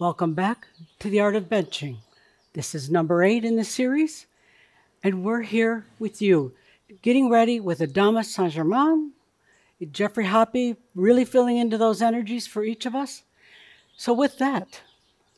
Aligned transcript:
Welcome 0.00 0.34
back 0.34 0.68
to 1.00 1.10
the 1.10 1.18
Art 1.18 1.34
of 1.34 1.48
Benching. 1.48 1.96
This 2.52 2.72
is 2.72 2.88
number 2.88 3.24
eight 3.24 3.44
in 3.44 3.56
the 3.56 3.64
series, 3.64 4.26
and 5.02 5.24
we're 5.24 5.42
here 5.42 5.86
with 5.98 6.22
you, 6.22 6.52
getting 7.02 7.28
ready 7.28 7.58
with 7.58 7.80
Adamus 7.80 8.26
Saint 8.26 8.52
Germain, 8.52 9.10
Geoffrey 9.90 10.26
Hoppe, 10.26 10.76
really 10.94 11.24
filling 11.24 11.56
into 11.56 11.76
those 11.76 12.00
energies 12.00 12.46
for 12.46 12.62
each 12.62 12.86
of 12.86 12.94
us. 12.94 13.24
So, 13.96 14.12
with 14.12 14.38
that, 14.38 14.82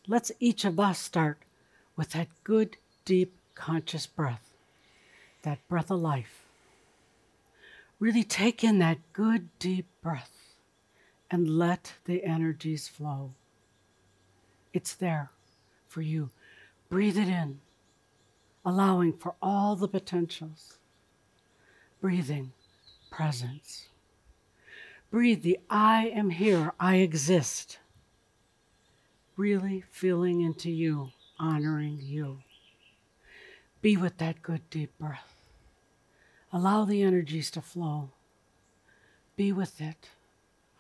let's 0.07 0.31
each 0.41 0.67
of 0.67 0.79
us 0.79 0.99
start 0.99 1.39
with 1.97 2.11
that 2.11 2.29
good, 2.45 2.77
deep, 3.07 3.33
conscious 3.55 4.07
breath, 4.07 4.51
that 5.41 5.67
breath 5.71 5.91
of 5.91 6.01
life. 6.01 6.45
Really 7.99 8.25
take 8.25 8.63
in 8.63 8.79
that 8.81 8.99
good, 9.15 9.49
deep 9.59 9.87
breath 10.03 10.53
and 11.31 11.49
let 11.49 11.95
the 12.05 12.23
energies 12.25 12.89
flow. 12.89 13.33
It's 14.73 14.95
there 14.95 15.31
for 15.89 16.03
you. 16.03 16.31
Breathe 16.89 17.19
it 17.19 17.29
in, 17.29 17.61
allowing 18.65 19.13
for 19.13 19.35
all 19.43 19.77
the 19.77 19.89
potentials. 19.89 20.79
Breathing, 22.01 22.53
presence. 23.11 23.87
Breathe 25.11 25.43
the 25.43 25.59
I 25.69 26.07
am 26.07 26.31
here, 26.31 26.73
I 26.79 26.97
exist. 26.97 27.79
Really 29.37 29.85
feeling 29.91 30.41
into 30.41 30.71
you, 30.71 31.11
honoring 31.39 31.99
you. 32.01 32.39
Be 33.83 33.97
with 33.97 34.19
that 34.19 34.43
good 34.43 34.69
deep 34.71 34.97
breath. 34.99 35.35
Allow 36.53 36.85
the 36.85 37.03
energies 37.03 37.51
to 37.53 37.61
flow. 37.61 38.11
Be 39.37 39.53
with 39.53 39.81
it. 39.81 40.11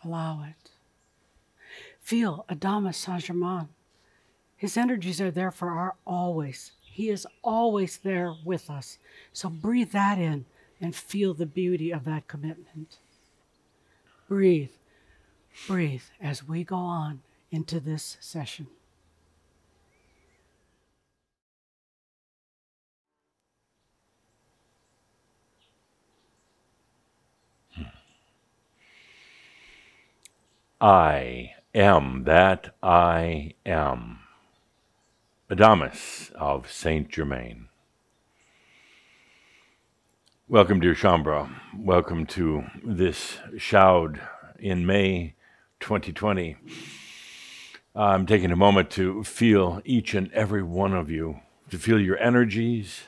Allow 0.04 0.42
it. 0.42 0.70
Feel 2.00 2.44
Adamus 2.48 2.96
Saint 2.96 3.24
Germain 3.24 3.68
his 4.60 4.76
energies 4.76 5.22
are 5.22 5.30
there 5.30 5.50
for 5.50 5.70
our 5.70 5.94
always. 6.06 6.72
He 6.82 7.08
is 7.08 7.26
always 7.42 7.96
there 7.96 8.34
with 8.44 8.68
us. 8.68 8.98
So 9.32 9.48
breathe 9.48 9.92
that 9.92 10.18
in 10.18 10.44
and 10.82 10.94
feel 10.94 11.32
the 11.32 11.46
beauty 11.46 11.90
of 11.90 12.04
that 12.04 12.28
commitment. 12.28 12.98
Breathe, 14.28 14.68
breathe 15.66 16.02
as 16.20 16.46
we 16.46 16.62
go 16.62 16.76
on 16.76 17.22
into 17.50 17.80
this 17.80 18.18
session. 18.20 18.66
I 30.82 31.52
am 31.74 32.24
that 32.24 32.74
I 32.82 33.54
am. 33.64 34.19
Adamus 35.50 36.30
of 36.34 36.70
Saint 36.70 37.08
Germain. 37.08 37.66
Welcome, 40.48 40.78
dear 40.78 40.94
Shaumbra. 40.94 41.50
Welcome 41.76 42.24
to 42.26 42.66
this 42.84 43.38
Shoud 43.58 44.20
in 44.60 44.86
May 44.86 45.34
2020. 45.80 46.56
I'm 47.96 48.26
taking 48.26 48.52
a 48.52 48.56
moment 48.56 48.90
to 48.90 49.24
feel 49.24 49.82
each 49.84 50.14
and 50.14 50.32
every 50.32 50.62
one 50.62 50.94
of 50.94 51.10
you, 51.10 51.40
to 51.70 51.78
feel 51.78 52.00
your 52.00 52.18
energies. 52.18 53.00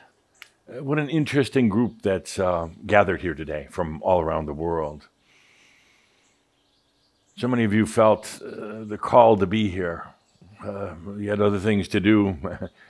Uh, 0.68 0.82
what 0.82 0.98
an 0.98 1.08
interesting 1.08 1.68
group 1.68 2.02
that's 2.02 2.40
uh, 2.40 2.70
gathered 2.84 3.22
here 3.22 3.34
today 3.34 3.68
from 3.70 4.02
all 4.02 4.20
around 4.20 4.46
the 4.46 4.52
world. 4.52 5.06
So 7.36 7.46
many 7.46 7.62
of 7.62 7.72
you 7.72 7.86
felt 7.86 8.42
uh, 8.42 8.82
the 8.82 8.98
call 9.00 9.36
to 9.36 9.46
be 9.46 9.68
here 9.68 10.11
uh, 10.64 10.94
you 11.18 11.30
had 11.30 11.40
other 11.40 11.58
things 11.58 11.88
to 11.88 12.00
do, 12.00 12.38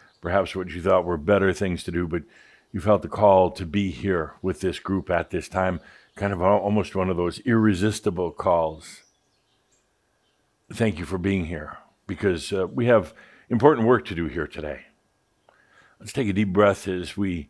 perhaps 0.21 0.55
what 0.55 0.71
you 0.71 0.83
thought 0.83 1.05
were 1.05 1.17
better 1.17 1.53
things 1.53 1.83
to 1.85 1.91
do, 1.91 2.07
but 2.07 2.23
you 2.73 2.81
felt 2.81 3.03
the 3.03 3.09
call 3.09 3.51
to 3.51 3.67
be 3.67 3.91
here 3.91 4.35
with 4.41 4.61
this 4.61 4.79
group 4.79 5.11
at 5.11 5.31
this 5.31 5.49
time, 5.49 5.81
kind 6.17 6.33
of 6.33 6.41
almost 6.41 6.95
one 6.95 7.11
of 7.11 7.17
those 7.17 7.41
irresistible 7.41 8.31
calls. 8.31 9.03
Thank 10.73 10.99
you 10.99 11.05
for 11.05 11.19
being 11.19 11.47
here 11.47 11.79
because 12.07 12.53
uh, 12.53 12.67
we 12.67 12.87
have 12.87 13.13
important 13.51 13.87
work 13.87 14.07
to 14.07 14.15
do 14.15 14.27
here 14.27 14.47
today. 14.47 14.87
Let's 16.01 16.13
take 16.13 16.29
a 16.29 16.33
deep 16.33 16.53
breath 16.53 16.89
as 16.89 17.17
we 17.17 17.49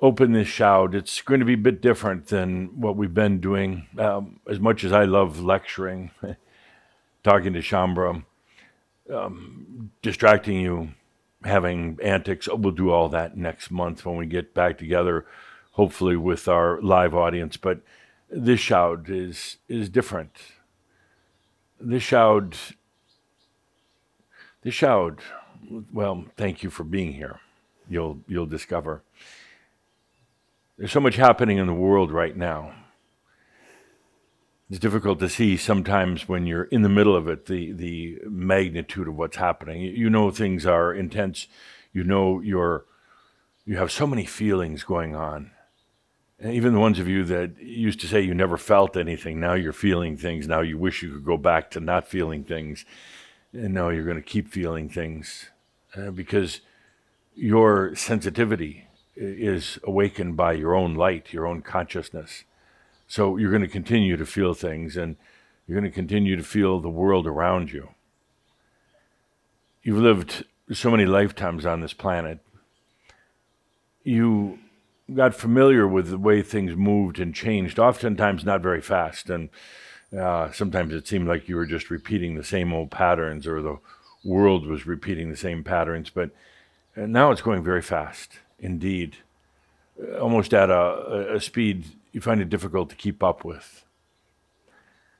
open 0.00 0.32
this 0.32 0.48
Shoud. 0.48 0.94
It's 0.94 1.20
going 1.22 1.40
to 1.40 1.46
be 1.46 1.54
a 1.54 1.58
bit 1.58 1.82
different 1.82 2.28
than 2.28 2.80
what 2.80 2.96
we've 2.96 3.12
been 3.12 3.40
doing. 3.40 3.88
Um, 3.98 4.40
as 4.48 4.60
much 4.60 4.84
as 4.84 4.92
I 4.92 5.04
love 5.04 5.40
lecturing, 5.40 6.10
talking 7.24 7.52
to 7.52 7.60
Shaumbra, 7.60 8.24
um, 9.12 9.90
distracting 10.02 10.60
you, 10.60 10.90
having 11.44 11.98
antics. 12.02 12.48
We'll 12.48 12.72
do 12.72 12.90
all 12.90 13.08
that 13.10 13.36
next 13.36 13.70
month 13.70 14.04
when 14.04 14.16
we 14.16 14.26
get 14.26 14.54
back 14.54 14.78
together, 14.78 15.26
hopefully 15.72 16.16
with 16.16 16.48
our 16.48 16.80
live 16.80 17.14
audience. 17.14 17.56
But 17.56 17.80
this 18.30 18.60
Shoud 18.60 19.08
is 19.08 19.58
is 19.68 19.88
different. 19.88 20.32
This 21.80 22.02
Shoud, 22.02 22.56
this 24.62 24.74
Shoud. 24.74 25.20
Well, 25.92 26.26
thank 26.36 26.62
you 26.62 26.70
for 26.70 26.84
being 26.84 27.12
here. 27.12 27.40
You'll 27.88 28.20
you'll 28.26 28.46
discover. 28.46 29.02
There's 30.78 30.92
so 30.92 31.00
much 31.00 31.16
happening 31.16 31.56
in 31.58 31.66
the 31.66 31.72
world 31.74 32.10
right 32.10 32.36
now 32.36 32.74
it's 34.68 34.78
difficult 34.80 35.20
to 35.20 35.28
see 35.28 35.56
sometimes 35.56 36.28
when 36.28 36.46
you're 36.46 36.64
in 36.64 36.82
the 36.82 36.88
middle 36.88 37.14
of 37.14 37.28
it 37.28 37.46
the 37.46 37.72
the 37.72 38.18
magnitude 38.28 39.08
of 39.08 39.16
what's 39.16 39.36
happening. 39.36 39.82
You 39.82 40.10
know 40.10 40.30
things 40.30 40.66
are 40.66 40.92
intense. 40.92 41.46
You 41.92 42.02
know 42.04 42.40
you're 42.40 42.84
you 43.64 43.76
have 43.76 43.92
so 43.92 44.06
many 44.06 44.24
feelings 44.24 44.84
going 44.84 45.14
on. 45.14 45.50
And 46.38 46.52
even 46.52 46.74
the 46.74 46.80
ones 46.80 46.98
of 46.98 47.08
you 47.08 47.24
that 47.24 47.58
used 47.58 48.00
to 48.00 48.06
say 48.06 48.20
you 48.20 48.34
never 48.34 48.58
felt 48.58 48.96
anything, 48.96 49.40
now 49.40 49.54
you're 49.54 49.72
feeling 49.72 50.16
things. 50.16 50.46
Now 50.46 50.60
you 50.60 50.76
wish 50.76 51.02
you 51.02 51.12
could 51.12 51.24
go 51.24 51.38
back 51.38 51.70
to 51.70 51.80
not 51.80 52.08
feeling 52.08 52.44
things. 52.44 52.84
And 53.52 53.72
now 53.72 53.88
you're 53.88 54.04
going 54.04 54.16
to 54.16 54.22
keep 54.22 54.48
feeling 54.48 54.88
things 54.88 55.50
uh, 55.96 56.10
because 56.10 56.60
your 57.34 57.94
sensitivity 57.94 58.86
is 59.16 59.78
awakened 59.84 60.36
by 60.36 60.52
your 60.52 60.74
own 60.74 60.94
light, 60.94 61.32
your 61.32 61.46
own 61.46 61.62
consciousness. 61.62 62.44
So 63.06 63.36
you're 63.36 63.50
going 63.50 63.62
to 63.62 63.68
continue 63.68 64.16
to 64.16 64.26
feel 64.26 64.54
things 64.54 64.96
and 64.96 65.16
you're 65.66 65.78
going 65.78 65.90
to 65.90 65.94
continue 65.94 66.36
to 66.36 66.42
feel 66.42 66.80
the 66.80 66.88
world 66.88 67.26
around 67.26 67.72
you. 67.72 67.90
You've 69.82 69.98
lived 69.98 70.44
so 70.72 70.90
many 70.90 71.06
lifetimes 71.06 71.64
on 71.64 71.80
this 71.80 71.92
planet. 71.92 72.40
You 74.02 74.58
got 75.14 75.34
familiar 75.34 75.86
with 75.86 76.10
the 76.10 76.18
way 76.18 76.42
things 76.42 76.74
moved 76.76 77.20
and 77.20 77.34
changed, 77.34 77.78
oftentimes 77.78 78.44
not 78.44 78.60
very 78.60 78.80
fast. 78.80 79.30
And 79.30 79.48
uh, 80.16 80.50
sometimes 80.52 80.92
it 80.92 81.06
seemed 81.06 81.28
like 81.28 81.48
you 81.48 81.56
were 81.56 81.66
just 81.66 81.90
repeating 81.90 82.34
the 82.34 82.44
same 82.44 82.72
old 82.72 82.90
patterns 82.90 83.46
or 83.46 83.62
the 83.62 83.78
world 84.24 84.66
was 84.66 84.86
repeating 84.86 85.30
the 85.30 85.36
same 85.36 85.62
patterns. 85.62 86.10
But 86.10 86.30
uh, 86.96 87.06
now 87.06 87.30
it's 87.30 87.42
going 87.42 87.62
very 87.62 87.82
fast, 87.82 88.40
indeed, 88.58 89.18
almost 90.20 90.52
at 90.52 90.70
a, 90.70 91.34
a 91.34 91.40
speed 91.40 91.84
you 92.16 92.22
find 92.22 92.40
it 92.40 92.48
difficult 92.48 92.88
to 92.88 92.96
keep 92.96 93.22
up 93.22 93.44
with. 93.44 93.84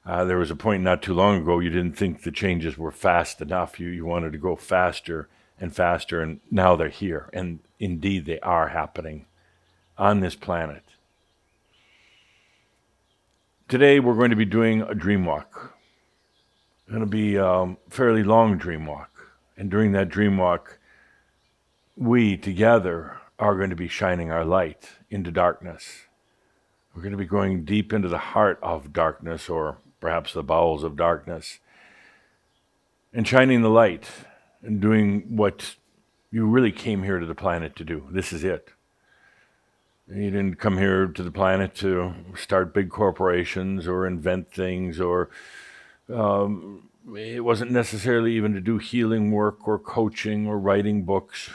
Uh, 0.07 0.25
there 0.25 0.39
was 0.39 0.51
a 0.51 0.57
point 0.57 0.83
not 0.83 1.03
too 1.03 1.13
long 1.13 1.37
ago 1.37 1.59
you 1.59 1.69
didn't 1.69 1.93
think 1.93 2.23
the 2.23 2.33
changes 2.33 2.79
were 2.79 2.91
fast 2.91 3.43
enough. 3.43 3.79
You, 3.79 3.89
you 3.89 4.07
wanted 4.07 4.33
to 4.33 4.39
go 4.39 4.57
faster 4.57 5.29
and 5.61 5.77
faster, 5.77 6.23
and 6.23 6.41
now 6.51 6.75
they're 6.75 6.89
here. 6.89 7.29
And 7.35 7.59
indeed, 7.79 8.25
they 8.25 8.41
are 8.41 8.69
happening 8.69 9.27
on 9.99 10.21
this 10.21 10.35
planet. 10.35 10.85
Today, 13.69 14.01
we're 14.01 14.15
going 14.15 14.31
to 14.31 14.37
be 14.37 14.47
doing 14.47 14.81
a 14.81 14.95
dream 14.95 15.27
walk. 15.27 15.75
It's 16.79 16.89
going 16.89 17.01
to 17.01 17.07
be 17.07 17.37
a 17.37 17.77
fairly 17.91 18.23
long 18.23 18.57
dream 18.57 18.87
walk. 18.87 19.11
And 19.55 19.71
during 19.71 19.93
that 19.93 20.09
dream 20.09 20.39
walk, 20.39 20.79
we 21.95 22.39
together 22.39 23.19
are 23.39 23.55
going 23.55 23.69
to 23.69 23.77
be 23.77 23.87
shining 23.87 24.31
our 24.31 24.47
light 24.47 24.93
into 25.11 25.31
darkness. 25.31 26.06
We're 26.97 27.03
going 27.03 27.13
to 27.13 27.19
be 27.19 27.27
going 27.27 27.67
deep 27.67 27.93
into 27.93 28.09
the 28.09 28.17
heart 28.17 28.59
of 28.63 28.95
darkness, 28.95 29.51
or 29.51 29.77
perhaps 30.01 30.33
the 30.33 30.43
bowels 30.43 30.83
of 30.83 30.97
darkness, 30.97 31.59
and 33.13 33.29
shining 33.29 33.61
the 33.61 33.69
light 33.69 34.09
and 34.63 34.81
doing 34.81 35.37
what 35.37 35.77
you 36.33 36.47
really 36.47 36.73
came 36.73 37.03
here 37.03 37.19
to 37.19 37.27
the 37.27 37.35
planet 37.35 37.77
to 37.77 37.85
do. 37.85 38.09
This 38.11 38.33
is 38.33 38.45
it. 38.45 38.71
You 40.09 40.31
didn't 40.31 40.55
come 40.55 40.79
here 40.79 41.07
to 41.07 41.23
the 41.23 41.31
planet 41.31 41.75
to 41.77 42.15
start 42.35 42.73
big 42.73 42.89
corporations 42.89 43.87
or 43.87 44.07
invent 44.07 44.51
things, 44.51 44.99
or 44.99 45.29
um, 46.09 46.89
it 47.15 47.45
wasn't 47.45 47.73
necessarily 47.73 48.33
even 48.37 48.55
to 48.55 48.61
do 48.61 48.79
healing 48.79 49.33
work 49.33 49.69
or 49.69 49.79
coaching 49.79 50.47
or 50.47 50.59
writing 50.59 51.03
books. 51.03 51.51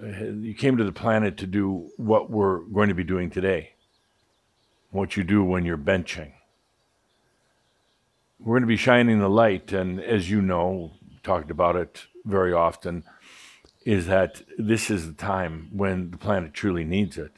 You 0.00 0.54
came 0.56 0.76
to 0.76 0.84
the 0.84 0.92
planet 0.92 1.36
to 1.38 1.48
do 1.48 1.90
what 1.96 2.30
we're 2.30 2.60
going 2.60 2.90
to 2.90 2.94
be 2.94 3.02
doing 3.02 3.28
today 3.28 3.72
what 4.98 5.16
you 5.16 5.24
do 5.24 5.42
when 5.42 5.64
you're 5.64 5.78
benching. 5.78 6.32
We're 8.38 8.54
going 8.54 8.62
to 8.62 8.66
be 8.66 8.76
shining 8.76 9.18
the 9.18 9.30
light, 9.30 9.72
and 9.72 10.00
as 10.00 10.30
you 10.30 10.42
know, 10.42 10.92
talked 11.22 11.50
about 11.50 11.76
it 11.76 12.06
very 12.24 12.52
often, 12.52 13.04
is 13.84 14.06
that 14.06 14.42
this 14.58 14.90
is 14.90 15.06
the 15.06 15.14
time 15.14 15.70
when 15.72 16.10
the 16.10 16.18
planet 16.18 16.52
truly 16.52 16.84
needs 16.84 17.16
it. 17.16 17.32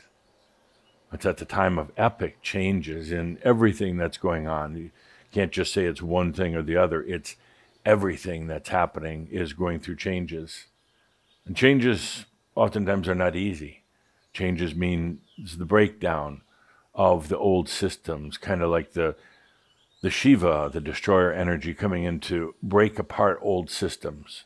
It's 1.13 1.27
at 1.27 1.39
the 1.39 1.45
time 1.45 1.79
of 1.79 1.93
epic 1.97 2.43
changes 2.43 3.11
in 3.11 3.39
everything 3.43 3.97
that's 3.97 4.19
going 4.19 4.47
on. 4.47 4.77
You 4.77 4.91
can't 5.33 5.53
just 5.53 5.73
say 5.73 5.85
it's 5.85 6.03
one 6.03 6.33
thing 6.33 6.55
or 6.55 6.63
the 6.63 6.77
other. 6.77 7.03
It's 7.03 7.37
everything 7.85 8.47
that's 8.47 8.69
happening 8.69 9.29
is 9.31 9.53
going 9.53 9.81
through 9.81 9.97
changes. 9.97 10.67
And 11.47 11.57
changes 11.57 12.27
oftentimes 12.55 13.09
are 13.09 13.15
not 13.15 13.37
easy. 13.37 13.83
Changes 14.33 14.75
means 14.75 15.19
the 15.57 15.65
breakdown 15.65 16.43
of 17.01 17.31
the 17.31 17.39
old 17.39 17.67
systems, 17.67 18.37
kind 18.37 18.63
of 18.63 18.69
like 18.69 18.93
the 18.93 19.17
the 20.03 20.11
Shiva, 20.11 20.69
the 20.71 20.83
destroyer 20.83 21.33
energy 21.33 21.73
coming 21.73 22.05
in 22.05 22.21
to 22.21 22.55
break 22.63 22.99
apart 22.99 23.39
old 23.41 23.71
systems. 23.71 24.45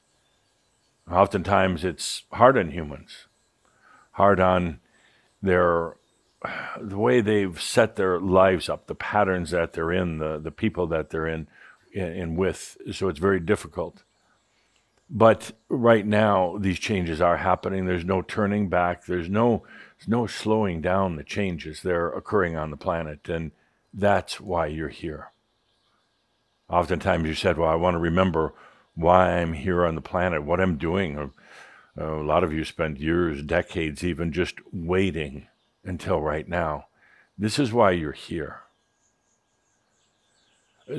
Oftentimes 1.11 1.85
it's 1.85 2.23
hard 2.33 2.57
on 2.57 2.71
humans, 2.71 3.27
hard 4.13 4.39
on 4.39 4.79
their 5.43 5.97
the 6.81 6.99
way 6.99 7.21
they've 7.21 7.61
set 7.61 7.97
their 7.97 8.21
lives 8.21 8.69
up, 8.69 8.87
the 8.87 8.95
patterns 8.95 9.51
that 9.51 9.73
they're 9.73 9.93
in, 9.93 10.19
the, 10.19 10.39
the 10.39 10.53
people 10.53 10.87
that 10.87 11.11
they're 11.11 11.27
in, 11.27 11.49
in, 11.93 12.13
in 12.13 12.37
with. 12.37 12.77
So 12.93 13.09
it's 13.09 13.19
very 13.19 13.41
difficult. 13.41 14.05
But 15.11 15.53
right 15.69 16.07
now, 16.07 16.57
these 16.59 16.79
changes 16.79 17.21
are 17.21 17.39
happening. 17.39 17.87
There's 17.87 18.05
no 18.05 18.23
turning 18.23 18.69
back. 18.69 19.07
There's 19.07 19.29
no, 19.29 19.65
there's 19.99 20.09
no 20.09 20.27
slowing 20.27 20.81
down 20.81 21.17
the 21.17 21.25
changes. 21.25 21.83
that 21.83 21.93
are 21.93 22.13
occurring 22.13 22.57
on 22.57 22.71
the 22.71 22.77
planet. 22.77 23.29
And 23.29 23.53
that's 23.93 24.41
why 24.41 24.67
you're 24.67 24.89
here. 24.89 25.31
Oftentimes 26.69 27.27
you 27.27 27.35
said, 27.35 27.59
Well, 27.59 27.69
I 27.69 27.75
want 27.75 27.95
to 27.95 28.01
remember 28.01 28.55
why 28.95 29.39
I'm 29.39 29.53
here 29.53 29.85
on 29.85 29.95
the 29.95 30.01
planet, 30.01 30.45
what 30.45 30.61
I'm 30.61 30.77
doing. 30.77 31.19
Uh, 31.19 31.29
a 32.05 32.23
lot 32.23 32.45
of 32.45 32.53
you 32.53 32.65
spent 32.65 33.01
years, 33.01 33.43
decades 33.43 34.03
even 34.03 34.33
just 34.33 34.57
waiting 34.73 35.47
until 35.85 36.21
right 36.21 36.49
now. 36.49 36.87
This 37.37 37.59
is 37.59 37.73
why 37.73 37.93
you're 37.93 38.13
here. 38.13 38.61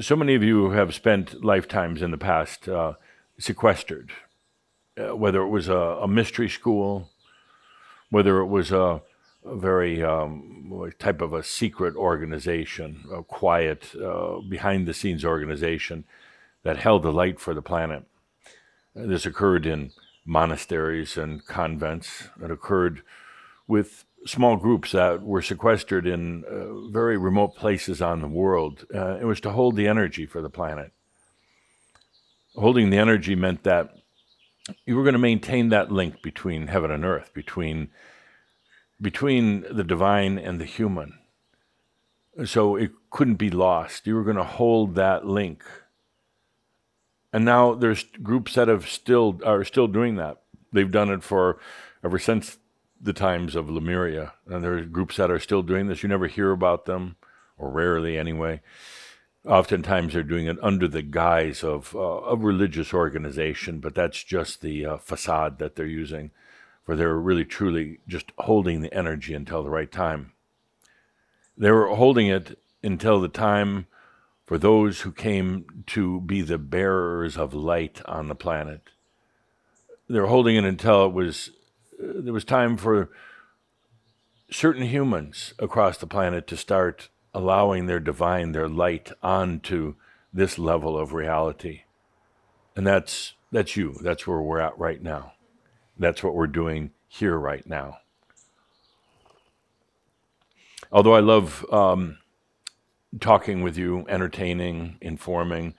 So 0.01 0.15
many 0.15 0.35
of 0.35 0.43
you 0.43 0.71
have 0.71 0.95
spent 0.95 1.43
lifetimes 1.43 2.01
in 2.01 2.11
the 2.11 2.17
past 2.17 2.67
uh, 2.67 2.93
sequestered, 3.37 4.11
uh, 4.97 5.15
whether 5.15 5.41
it 5.41 5.49
was 5.49 5.67
a, 5.67 5.75
a, 5.75 6.07
mystery 6.07 6.49
school, 6.49 7.09
whether 8.09 8.39
it 8.39 8.47
was 8.47 8.71
a, 8.71 9.01
very 9.45 10.03
um, 10.03 10.91
type 10.97 11.21
of 11.21 11.33
a 11.33 11.43
secret 11.43 11.95
organization, 11.95 13.05
a 13.13 13.23
quiet, 13.23 13.95
uh, 13.95 14.39
behind 14.39 14.87
the 14.87 14.93
scenes 14.93 15.23
organization 15.23 16.03
that 16.63 16.77
held 16.77 17.03
the 17.03 17.13
light 17.13 17.39
for 17.39 17.53
the 17.53 17.61
planet. 17.61 18.03
This 18.95 19.25
occurred 19.25 19.65
in 19.65 19.91
monasteries 20.25 21.17
and 21.17 21.45
convents. 21.45 22.29
It 22.43 22.49
occurred 22.49 23.03
with 23.67 24.05
small 24.25 24.57
groups 24.57 24.93
that 24.93 25.21
were 25.21 25.41
sequestered 25.41 26.07
in 26.07 26.43
uh, 26.45 26.89
very 26.89 27.17
remote 27.17 27.55
places 27.55 28.01
on 28.01 28.21
the 28.21 28.27
world. 28.27 28.85
Uh, 28.93 29.17
it 29.21 29.25
was 29.25 29.39
to 29.41 29.51
hold 29.51 29.75
the 29.75 29.87
energy 29.87 30.25
for 30.25 30.41
the 30.41 30.49
planet. 30.49 30.91
Holding 32.55 32.89
the 32.89 32.97
energy 32.97 33.35
meant 33.35 33.63
that 33.63 33.93
you 34.85 34.95
were 34.95 35.03
going 35.03 35.13
to 35.13 35.19
maintain 35.19 35.69
that 35.69 35.91
link 35.91 36.21
between 36.21 36.67
heaven 36.67 36.91
and 36.91 37.05
earth, 37.05 37.31
between 37.33 37.89
between 39.01 39.65
the 39.69 39.83
divine 39.83 40.37
and 40.37 40.59
the 40.59 40.65
human. 40.65 41.19
So 42.45 42.75
it 42.75 42.91
couldn't 43.09 43.35
be 43.35 43.49
lost. 43.49 44.07
You 44.07 44.15
were 44.15 44.23
going 44.23 44.37
to 44.37 44.43
hold 44.43 44.95
that 44.95 45.25
link. 45.25 45.63
And 47.31 47.43
now 47.43 47.73
there's 47.73 48.05
groups 48.23 48.55
that 48.55 48.67
have 48.67 48.87
still 48.87 49.39
are 49.45 49.63
still 49.63 49.87
doing 49.87 50.15
that. 50.15 50.41
They've 50.71 50.91
done 50.91 51.09
it 51.09 51.23
for 51.23 51.59
ever 52.03 52.19
since 52.19 52.57
the 53.01 53.13
times 53.13 53.55
of 53.55 53.69
Lemuria, 53.69 54.33
and 54.47 54.63
there 54.63 54.77
are 54.77 54.81
groups 54.81 55.17
that 55.17 55.29
are 55.29 55.39
still 55.39 55.61
doing 55.61 55.87
this. 55.87 56.01
You 56.01 56.09
never 56.09 56.27
hear 56.27 56.51
about 56.51 56.85
them, 56.85 57.17
or 57.57 57.69
rarely 57.69 58.17
anyway. 58.17 58.61
Oftentimes, 59.45 60.13
they're 60.13 60.23
doing 60.23 60.47
it 60.47 60.57
under 60.61 60.87
the 60.87 61.03
guise 61.03 61.63
of 61.63 61.95
uh, 61.95 61.99
a 61.99 62.35
religious 62.35 62.93
organization, 62.93 63.79
but 63.79 63.93
that's 63.93 64.23
just 64.23 64.61
the 64.61 64.85
uh, 64.85 64.97
facade 64.97 65.59
that 65.59 65.75
they're 65.75 65.85
using, 65.85 66.31
for 66.83 66.95
they're 66.95 67.15
really 67.15 67.45
truly 67.45 67.99
just 68.07 68.31
holding 68.39 68.81
the 68.81 68.93
energy 68.93 69.33
until 69.33 69.63
the 69.63 69.69
right 69.69 69.91
time. 69.91 70.31
They 71.57 71.71
were 71.71 71.95
holding 71.95 72.27
it 72.27 72.57
until 72.83 73.21
the 73.21 73.29
time 73.29 73.85
for 74.45 74.57
those 74.57 75.01
who 75.01 75.11
came 75.11 75.83
to 75.87 76.21
be 76.21 76.41
the 76.41 76.57
bearers 76.57 77.37
of 77.37 77.53
light 77.53 78.01
on 78.05 78.27
the 78.27 78.35
planet. 78.35 78.81
They 80.09 80.19
were 80.19 80.27
holding 80.27 80.55
it 80.55 80.65
until 80.65 81.05
it 81.05 81.13
was 81.13 81.51
there 81.97 82.33
was 82.33 82.45
time 82.45 82.77
for 82.77 83.09
certain 84.51 84.83
humans 84.83 85.53
across 85.59 85.97
the 85.97 86.07
planet 86.07 86.45
to 86.47 86.57
start 86.57 87.09
allowing 87.35 87.85
their 87.85 87.99
divine, 87.99 88.53
their 88.53 88.69
light 88.69 89.11
onto 89.21 89.95
this 90.33 90.57
level 90.57 90.97
of 90.97 91.13
reality. 91.13 91.81
And 92.75 92.87
that's 92.87 93.33
that's 93.51 93.75
you. 93.75 93.97
That's 94.01 94.25
where 94.25 94.41
we're 94.41 94.59
at 94.59 94.79
right 94.79 95.01
now. 95.01 95.33
That's 95.99 96.23
what 96.23 96.33
we're 96.33 96.47
doing 96.47 96.91
here 97.07 97.37
right 97.37 97.65
now. 97.67 97.99
Although 100.91 101.15
I 101.15 101.19
love 101.19 101.65
um, 101.71 102.17
talking 103.19 103.63
with 103.63 103.77
you, 103.77 104.05
entertaining, 104.07 104.97
informing, 105.01 105.75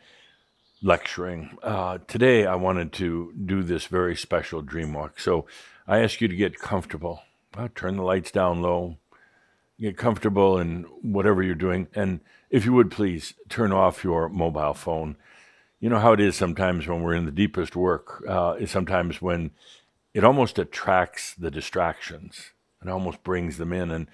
lecturing, 0.82 1.56
uh, 1.62 1.98
today 2.06 2.44
I 2.46 2.54
wanted 2.54 2.92
to 2.94 3.32
do 3.44 3.62
this 3.62 3.86
very 3.86 4.14
special 4.14 4.60
dream 4.62 4.92
walk. 4.92 5.18
So 5.20 5.46
I 5.86 6.00
ask 6.00 6.20
you 6.20 6.28
to 6.28 6.36
get 6.36 6.58
comfortable. 6.58 7.22
Well, 7.56 7.70
turn 7.74 7.96
the 7.96 8.02
lights 8.02 8.30
down 8.30 8.60
low. 8.60 8.98
Get 9.78 9.96
comfortable 9.98 10.58
in 10.58 10.84
whatever 11.02 11.42
you're 11.42 11.54
doing. 11.54 11.88
And 11.94 12.20
if 12.50 12.64
you 12.64 12.72
would 12.72 12.90
please 12.90 13.34
turn 13.48 13.72
off 13.72 14.04
your 14.04 14.28
mobile 14.28 14.74
phone. 14.74 15.16
You 15.80 15.90
know 15.90 15.98
how 15.98 16.14
it 16.14 16.20
is 16.20 16.34
sometimes 16.34 16.86
when 16.86 17.02
we're 17.02 17.14
in 17.14 17.26
the 17.26 17.30
deepest 17.30 17.76
work, 17.76 18.24
uh, 18.26 18.56
is 18.58 18.70
sometimes 18.70 19.20
when 19.20 19.50
it 20.14 20.24
almost 20.24 20.58
attracts 20.58 21.34
the 21.34 21.50
distractions 21.50 22.52
and 22.80 22.88
almost 22.88 23.22
brings 23.22 23.58
them 23.58 23.74
in. 23.74 23.90
And 23.90 24.08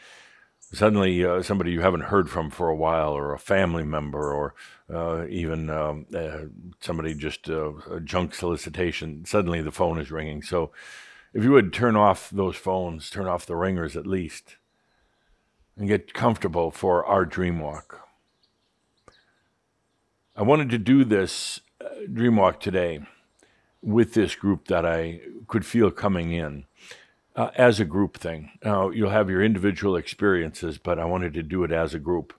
suddenly 0.60 1.24
uh, 1.24 1.42
somebody 1.42 1.70
you 1.70 1.80
haven't 1.80 2.04
heard 2.04 2.28
from 2.28 2.50
for 2.50 2.68
a 2.68 2.74
while, 2.74 3.12
or 3.12 3.32
a 3.32 3.38
family 3.38 3.84
member, 3.84 4.32
or 4.32 4.54
uh, 4.92 5.26
even 5.28 5.70
um, 5.70 6.06
uh, 6.12 6.46
somebody 6.80 7.14
just 7.14 7.48
uh, 7.48 7.74
a 7.90 8.00
junk 8.00 8.34
solicitation, 8.34 9.24
suddenly 9.24 9.62
the 9.62 9.70
phone 9.70 10.00
is 10.00 10.10
ringing. 10.10 10.42
So 10.42 10.72
if 11.32 11.44
you 11.44 11.52
would 11.52 11.72
turn 11.72 11.94
off 11.94 12.30
those 12.30 12.56
phones, 12.56 13.10
turn 13.10 13.26
off 13.26 13.46
the 13.46 13.56
ringers 13.56 13.96
at 13.96 14.06
least, 14.06 14.56
and 15.76 15.88
get 15.88 16.14
comfortable 16.14 16.70
for 16.70 17.04
our 17.04 17.24
dream 17.24 17.60
walk. 17.60 18.00
I 20.36 20.42
wanted 20.42 20.70
to 20.70 20.78
do 20.78 21.04
this 21.04 21.60
uh, 21.80 21.88
dream 22.12 22.36
walk 22.36 22.60
today 22.60 23.00
with 23.82 24.14
this 24.14 24.34
group 24.34 24.68
that 24.68 24.86
I 24.86 25.20
could 25.48 25.66
feel 25.66 25.90
coming 25.90 26.32
in 26.32 26.64
uh, 27.34 27.50
as 27.56 27.80
a 27.80 27.84
group 27.84 28.16
thing. 28.16 28.52
Now, 28.64 28.90
you'll 28.90 29.10
have 29.10 29.30
your 29.30 29.42
individual 29.42 29.96
experiences, 29.96 30.78
but 30.78 30.98
I 30.98 31.04
wanted 31.04 31.34
to 31.34 31.42
do 31.42 31.64
it 31.64 31.72
as 31.72 31.94
a 31.94 31.98
group 31.98 32.32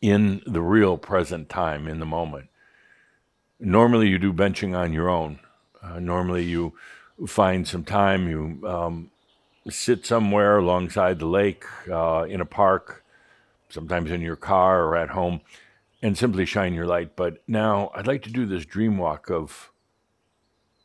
in 0.00 0.42
the 0.46 0.62
real 0.62 0.96
present 0.98 1.48
time, 1.48 1.86
in 1.86 2.00
the 2.00 2.06
moment. 2.06 2.48
Normally, 3.58 4.08
you 4.08 4.18
do 4.18 4.32
benching 4.32 4.76
on 4.76 4.92
your 4.92 5.08
own. 5.08 5.38
Uh, 5.82 6.00
normally, 6.00 6.44
you 6.44 6.74
find 7.26 7.66
some 7.66 7.84
time. 7.84 8.28
You 8.28 8.68
um, 8.68 9.10
sit 9.68 10.04
somewhere 10.06 10.58
alongside 10.58 11.18
the 11.18 11.26
lake, 11.26 11.64
uh, 11.90 12.26
in 12.28 12.40
a 12.40 12.46
park, 12.46 13.04
sometimes 13.68 14.10
in 14.10 14.20
your 14.20 14.36
car 14.36 14.84
or 14.84 14.96
at 14.96 15.10
home, 15.10 15.40
and 16.02 16.18
simply 16.18 16.44
shine 16.44 16.74
your 16.74 16.86
light. 16.86 17.16
But 17.16 17.42
now 17.46 17.90
I'd 17.94 18.06
like 18.06 18.22
to 18.22 18.32
do 18.32 18.46
this 18.46 18.66
dream 18.66 18.98
walk 18.98 19.30
of 19.30 19.70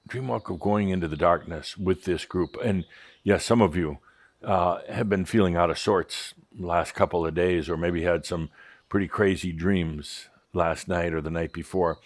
dream 0.07 0.27
walk 0.27 0.50
of 0.50 0.60
going 0.60 0.89
into 0.89 1.07
the 1.07 1.17
darkness 1.17 1.77
with 1.77 2.05
this 2.05 2.24
group. 2.25 2.55
And 2.63 2.86
yes, 3.24 3.43
some 3.43 3.62
of 3.62 3.75
you 3.75 3.98
uh, 4.43 4.79
have 4.89 5.10
been 5.10 5.25
feeling 5.25 5.55
out 5.55 5.69
of 5.69 5.77
sorts 5.77 6.34
last 6.57 6.93
couple 6.93 7.25
of 7.25 7.36
days, 7.36 7.69
or 7.69 7.77
maybe 7.77 8.03
had 8.03 8.25
some 8.25 8.50
pretty 8.89 9.07
crazy 9.07 9.51
dreams 9.51 10.29
last 10.53 10.88
night 10.88 11.13
or 11.13 11.22
the 11.22 11.29
night 11.29 11.53
before. 11.53 11.98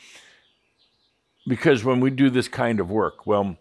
Because 1.47 1.83
when 1.83 1.99
we 1.99 2.09
do 2.09 2.29
this 2.29 2.47
kind 2.47 2.79
of 2.79 2.89
work, 2.89 3.25
well, 3.25 3.57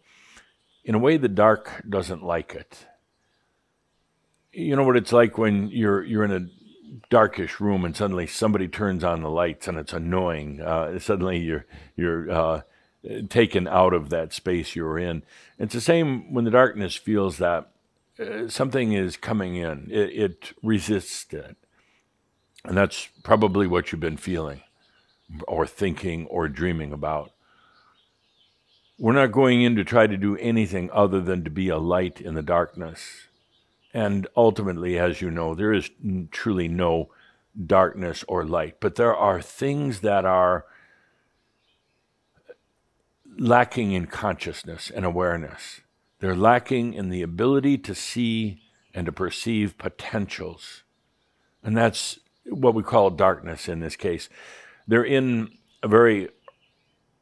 in 0.85 0.95
a 0.95 0.99
way, 0.99 1.17
the 1.17 1.29
dark 1.29 1.83
doesn't 1.89 2.23
like 2.23 2.55
it. 2.55 2.87
You 4.53 4.77
know 4.77 4.85
what 4.85 4.97
it's 4.97 5.13
like 5.13 5.39
when 5.39 5.69
you're 5.69 6.03
you're 6.03 6.25
in 6.25 6.33
a 6.33 6.49
darkish 7.09 7.61
room 7.61 7.85
and 7.85 7.97
suddenly 7.97 8.27
somebody 8.27 8.69
turns 8.69 9.05
on 9.05 9.23
the 9.23 9.31
lights 9.31 9.69
and 9.69 9.79
it's 9.79 9.93
annoying. 9.93 10.61
Uh, 10.61 10.99
suddenly 10.99 11.39
you're 11.39 11.67
you're 11.97 12.31
uh, 12.31 12.63
taken 13.29 13.69
out 13.69 13.95
of 13.95 14.11
that 14.11 14.33
space 14.33 14.75
you're 14.75 14.99
in. 14.99 15.23
It's 15.59 15.75
the 15.75 15.81
same 15.81 16.33
when 16.33 16.45
the 16.45 16.51
darkness 16.51 16.97
feels 16.97 17.39
that 17.39 17.71
uh, 18.19 18.49
something 18.49 18.93
is 18.93 19.17
coming 19.17 19.57
in. 19.57 19.89
It, 19.91 20.11
it 20.11 20.53
resists 20.63 21.33
it, 21.33 21.57
and 22.65 22.77
that's 22.77 23.09
probably 23.23 23.67
what 23.67 23.93
you've 23.93 24.01
been 24.01 24.17
feeling, 24.17 24.63
or 25.47 25.67
thinking, 25.67 26.27
or 26.27 26.49
dreaming 26.49 26.93
about. 26.93 27.33
We're 28.99 29.13
not 29.13 29.33
going 29.33 29.63
in 29.63 29.77
to 29.77 29.85
try 29.85 30.07
to 30.07 30.17
do 30.17 30.37
anything 30.37 30.91
other 30.93 31.23
than 31.23 31.43
to 31.45 31.51
be 31.51 31.69
a 31.69 31.79
light 31.79 32.21
in 32.21 32.35
the 32.35 32.43
darkness. 32.43 33.29
And 33.93 34.29
ultimately, 34.37 34.99
as 34.99 35.21
you 35.21 35.31
know, 35.31 35.55
there 35.55 35.73
is 35.73 35.91
truly 36.31 36.69
no 36.69 37.11
darkness 37.67 38.25
or 38.29 38.45
light, 38.45 38.77
but 38.81 38.95
there 38.95 39.15
are 39.15 39.43
things 39.43 40.01
that 40.01 40.25
are 40.25 40.65
lacking 43.39 43.93
in 43.93 44.07
consciousness 44.07 44.91
and 44.91 45.05
awareness. 45.05 45.81
They're 46.21 46.37
lacking 46.37 46.95
in 46.95 47.09
the 47.09 47.23
ability 47.23 47.79
to 47.79 47.95
see 47.95 48.63
and 48.95 49.07
to 49.07 49.13
perceive 49.13 49.79
potentials. 49.79 50.83
And 51.63 51.77
that's 51.77 52.21
what 52.45 52.75
we 52.75 52.83
call 52.83 53.11
darkness 53.11 53.69
in 53.69 53.81
this 53.81 53.97
case. 53.97 54.29
They're 54.87 55.05
in 55.05 55.51
a 55.83 55.89
very 55.89 56.29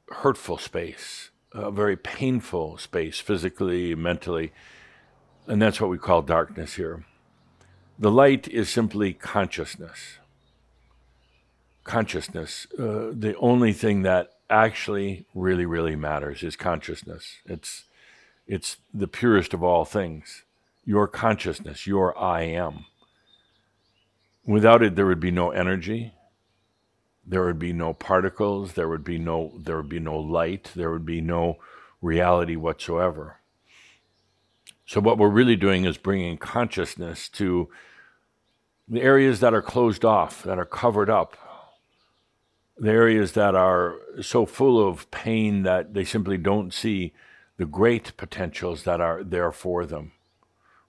hurtful 0.08 0.58
space, 0.58 1.30
a 1.52 1.70
very 1.70 1.96
painful 1.96 2.78
space, 2.78 3.20
physically, 3.20 3.94
mentally. 3.94 4.52
And 5.48 5.62
that's 5.62 5.80
what 5.80 5.88
we 5.88 5.96
call 5.96 6.20
darkness 6.20 6.74
here. 6.74 7.04
The 7.98 8.10
light 8.10 8.46
is 8.48 8.68
simply 8.68 9.14
consciousness. 9.14 10.18
Consciousness. 11.84 12.66
Uh, 12.78 13.10
the 13.12 13.34
only 13.38 13.72
thing 13.72 14.02
that 14.02 14.28
actually 14.50 15.24
really, 15.34 15.64
really 15.64 15.96
matters 15.96 16.42
is 16.42 16.54
consciousness. 16.54 17.38
It's, 17.46 17.84
it's 18.46 18.76
the 18.92 19.08
purest 19.08 19.54
of 19.54 19.64
all 19.64 19.86
things. 19.86 20.44
Your 20.84 21.08
consciousness, 21.08 21.86
your 21.86 22.16
I 22.18 22.42
am. 22.42 22.84
Without 24.44 24.82
it, 24.82 24.96
there 24.96 25.06
would 25.06 25.20
be 25.20 25.30
no 25.30 25.50
energy. 25.50 26.12
There 27.26 27.44
would 27.46 27.58
be 27.58 27.72
no 27.72 27.94
particles. 27.94 28.74
There 28.74 28.88
would 28.88 29.04
be 29.04 29.18
no, 29.18 29.52
there 29.58 29.78
would 29.78 29.88
be 29.88 30.00
no 30.00 30.18
light. 30.18 30.72
There 30.76 30.90
would 30.90 31.06
be 31.06 31.22
no 31.22 31.56
reality 32.02 32.56
whatsoever. 32.56 33.38
So, 34.88 35.02
what 35.02 35.18
we're 35.18 35.28
really 35.28 35.54
doing 35.54 35.84
is 35.84 35.98
bringing 35.98 36.38
consciousness 36.38 37.28
to 37.30 37.68
the 38.88 39.02
areas 39.02 39.40
that 39.40 39.52
are 39.52 39.60
closed 39.60 40.02
off, 40.02 40.42
that 40.44 40.58
are 40.58 40.64
covered 40.64 41.10
up, 41.10 41.36
the 42.78 42.90
areas 42.90 43.32
that 43.32 43.54
are 43.54 43.96
so 44.22 44.46
full 44.46 44.88
of 44.88 45.10
pain 45.10 45.62
that 45.64 45.92
they 45.92 46.04
simply 46.04 46.38
don't 46.38 46.72
see 46.72 47.12
the 47.58 47.66
great 47.66 48.16
potentials 48.16 48.84
that 48.84 48.98
are 48.98 49.22
there 49.22 49.52
for 49.52 49.84
them, 49.84 50.12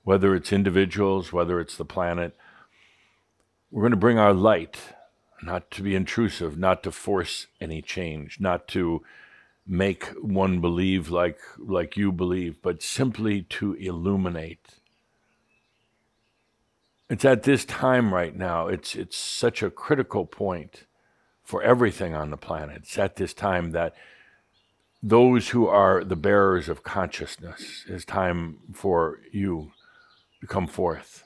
whether 0.03 0.33
it's 0.33 0.53
individuals, 0.53 1.33
whether 1.33 1.59
it's 1.59 1.75
the 1.75 1.83
planet. 1.83 2.37
We're 3.69 3.81
going 3.81 3.91
to 3.91 3.97
bring 3.97 4.17
our 4.17 4.33
light, 4.33 4.79
not 5.43 5.69
to 5.71 5.83
be 5.83 5.93
intrusive, 5.93 6.57
not 6.57 6.83
to 6.83 6.93
force 6.93 7.47
any 7.59 7.81
change, 7.81 8.39
not 8.39 8.65
to 8.69 9.03
make 9.69 10.05
one 10.19 10.59
believe 10.59 11.09
like, 11.09 11.39
like 11.59 11.95
you 11.95 12.11
believe, 12.11 12.59
but 12.61 12.81
simply 12.81 13.43
to 13.43 13.73
illuminate. 13.75 14.79
It's 17.07 17.23
at 17.23 17.43
this 17.43 17.65
time 17.65 18.13
right 18.13 18.35
now, 18.35 18.67
it's, 18.67 18.95
it's 18.95 19.15
such 19.15 19.61
a 19.61 19.69
critical 19.69 20.25
point 20.25 20.85
for 21.43 21.61
everything 21.61 22.15
on 22.15 22.31
the 22.31 22.37
planet. 22.37 22.77
It's 22.77 22.97
at 22.97 23.15
this 23.15 23.33
time 23.33 23.71
that 23.71 23.93
those 25.01 25.49
who 25.49 25.67
are 25.67 26.03
the 26.03 26.15
bearers 26.15 26.67
of 26.67 26.83
consciousness, 26.83 27.85
it's 27.87 28.05
time 28.05 28.57
for 28.73 29.19
you 29.31 29.71
to 30.41 30.47
come 30.47 30.67
forth. 30.67 31.23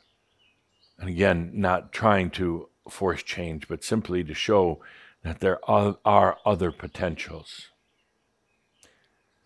And 0.99 1.09
again, 1.09 1.51
not 1.53 1.91
trying 1.91 2.29
to 2.31 2.69
force 2.89 3.23
change, 3.23 3.67
but 3.67 3.83
simply 3.83 4.23
to 4.25 4.33
show 4.33 4.81
that 5.23 5.39
there 5.39 5.59
are 5.69 6.37
other 6.45 6.71
potentials. 6.71 7.69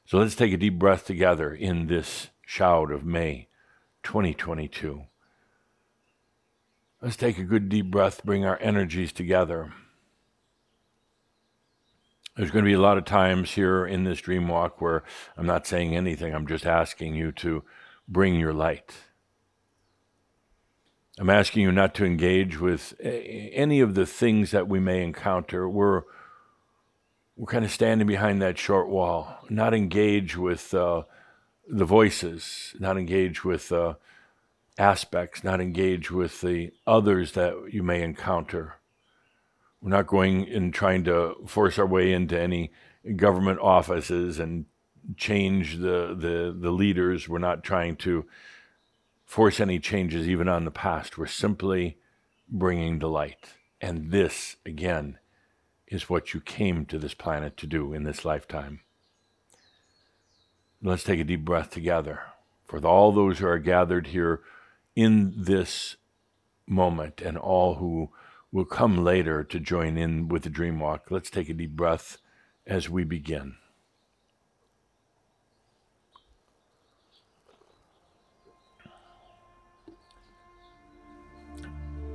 So 0.07 0.17
let's 0.19 0.35
take 0.35 0.53
a 0.53 0.57
deep 0.57 0.79
breath 0.79 1.05
together 1.05 1.53
in 1.53 1.87
this 1.87 2.29
Shoud 2.45 2.93
of 2.93 3.03
May 3.03 3.49
2022. 4.03 5.03
Let's 7.01 7.17
take 7.17 7.37
a 7.37 7.43
good 7.43 7.67
deep 7.67 7.91
breath, 7.91 8.23
bring 8.23 8.45
our 8.45 8.57
energies 8.61 9.11
together. 9.11 9.73
There's 12.37 12.51
going 12.51 12.63
to 12.63 12.69
be 12.69 12.73
a 12.73 12.79
lot 12.79 12.97
of 12.97 13.03
times 13.03 13.51
here 13.51 13.85
in 13.85 14.05
this 14.05 14.21
dream 14.21 14.47
walk 14.47 14.79
where 14.79 15.03
I'm 15.35 15.45
not 15.45 15.67
saying 15.67 15.93
anything, 15.93 16.33
I'm 16.33 16.47
just 16.47 16.65
asking 16.65 17.15
you 17.15 17.33
to 17.33 17.65
bring 18.07 18.35
your 18.35 18.53
light. 18.53 18.93
I'm 21.19 21.29
asking 21.29 21.63
you 21.63 21.73
not 21.73 21.93
to 21.95 22.05
engage 22.05 22.61
with 22.61 22.93
any 23.01 23.81
of 23.81 23.93
the 23.93 24.05
things 24.05 24.51
that 24.51 24.69
we 24.69 24.79
may 24.79 25.03
encounter. 25.03 25.67
We're 25.67 26.03
we're 27.37 27.45
kind 27.45 27.63
of 27.63 27.71
standing 27.71 28.07
behind 28.07 28.41
that 28.41 28.57
short 28.57 28.89
wall, 28.89 29.37
not 29.47 29.73
engage 29.73 30.35
with 30.35 30.73
uh, 30.73 31.03
the 31.67 31.85
voices, 31.85 32.75
not 32.79 32.97
engage 32.97 33.45
with 33.45 33.71
uh, 33.71 33.93
aspects, 34.79 35.43
not 35.43 35.61
engage 35.61 36.09
with 36.09 36.41
the 36.41 36.71
others 36.87 37.33
that 37.33 37.55
you 37.71 37.83
may 37.83 38.01
encounter. 38.01 38.75
We're 39.81 39.91
not 39.91 40.07
going 40.07 40.49
and 40.49 40.73
trying 40.73 41.03
to 41.03 41.35
force 41.45 41.77
our 41.77 41.85
way 41.85 42.11
into 42.11 42.39
any 42.39 42.71
government 43.15 43.59
offices 43.59 44.39
and 44.39 44.65
change 45.15 45.77
the, 45.77 46.15
the, 46.17 46.55
the 46.59 46.71
leaders. 46.71 47.29
We're 47.29 47.37
not 47.37 47.63
trying 47.63 47.97
to 47.97 48.25
force 49.25 49.59
any 49.59 49.77
changes 49.79 50.27
even 50.27 50.49
on 50.49 50.65
the 50.65 50.71
past. 50.71 51.19
We're 51.19 51.27
simply 51.27 51.97
bringing 52.49 52.97
the 52.97 53.09
light. 53.09 53.53
And 53.79 54.09
this, 54.09 54.55
again, 54.65 55.19
is 55.87 56.09
what 56.09 56.33
you 56.33 56.41
came 56.41 56.85
to 56.85 56.99
this 56.99 57.13
planet 57.13 57.57
to 57.57 57.67
do 57.67 57.93
in 57.93 58.03
this 58.03 58.25
lifetime. 58.25 58.81
Let's 60.81 61.03
take 61.03 61.19
a 61.19 61.23
deep 61.23 61.45
breath 61.45 61.69
together. 61.69 62.21
For 62.65 62.85
all 62.85 63.11
those 63.11 63.39
who 63.39 63.47
are 63.47 63.59
gathered 63.59 64.07
here 64.07 64.41
in 64.95 65.33
this 65.37 65.95
moment 66.67 67.21
and 67.21 67.37
all 67.37 67.75
who 67.75 68.09
will 68.51 68.65
come 68.65 69.03
later 69.03 69.43
to 69.43 69.59
join 69.59 69.97
in 69.97 70.27
with 70.27 70.43
the 70.43 70.49
dream 70.49 70.79
walk. 70.79 71.09
Let's 71.09 71.29
take 71.29 71.49
a 71.49 71.53
deep 71.53 71.75
breath 71.75 72.17
as 72.65 72.89
we 72.89 73.03
begin. 73.03 73.55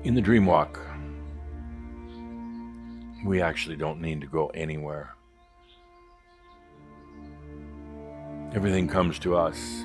In 0.04 0.14
the 0.14 0.20
dream 0.20 0.46
walk, 0.46 0.80
we 3.24 3.40
actually 3.40 3.76
don't 3.76 4.00
need 4.00 4.20
to 4.20 4.26
go 4.26 4.48
anywhere. 4.48 5.14
Everything 8.54 8.88
comes 8.88 9.18
to 9.20 9.36
us. 9.36 9.84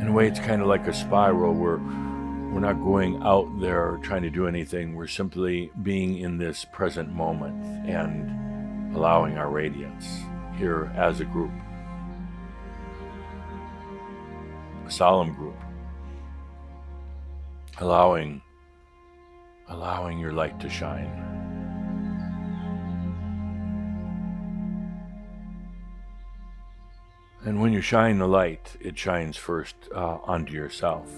in 0.00 0.08
a 0.08 0.12
way, 0.12 0.26
it's 0.26 0.40
kind 0.40 0.62
of 0.62 0.66
like 0.66 0.86
a 0.86 0.94
spiral 0.94 1.52
where 1.52 1.76
we're 1.76 2.60
not 2.60 2.82
going 2.82 3.22
out 3.22 3.46
there 3.60 3.98
trying 4.02 4.22
to 4.22 4.30
do 4.30 4.48
anything. 4.48 4.94
We're 4.94 5.06
simply 5.06 5.70
being 5.82 6.18
in 6.18 6.38
this 6.38 6.64
present 6.72 7.12
moment 7.12 7.62
and 7.86 8.96
allowing 8.96 9.36
our 9.36 9.50
radiance 9.50 10.06
here 10.56 10.90
as 10.96 11.20
a 11.20 11.24
group, 11.26 11.52
a 14.86 14.90
solemn 14.90 15.34
group, 15.34 15.56
allowing, 17.80 18.42
allowing 19.68 20.18
your 20.18 20.32
light 20.32 20.60
to 20.60 20.68
shine. 20.68 21.30
And 27.42 27.60
when 27.60 27.72
you 27.72 27.80
shine 27.80 28.18
the 28.18 28.28
light, 28.28 28.76
it 28.80 28.98
shines 28.98 29.38
first 29.38 29.74
uh, 29.94 30.18
onto 30.24 30.52
yourself. 30.52 31.10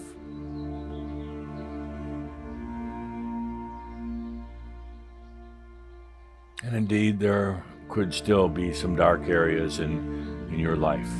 And 6.65 6.77
indeed, 6.77 7.19
there 7.19 7.65
could 7.89 8.15
still 8.15 8.49
be 8.49 8.73
some 8.73 8.95
dark 8.95 9.29
areas 9.29 9.81
in, 9.81 10.47
in 10.53 10.61
your 10.61 10.77
life. 10.77 11.11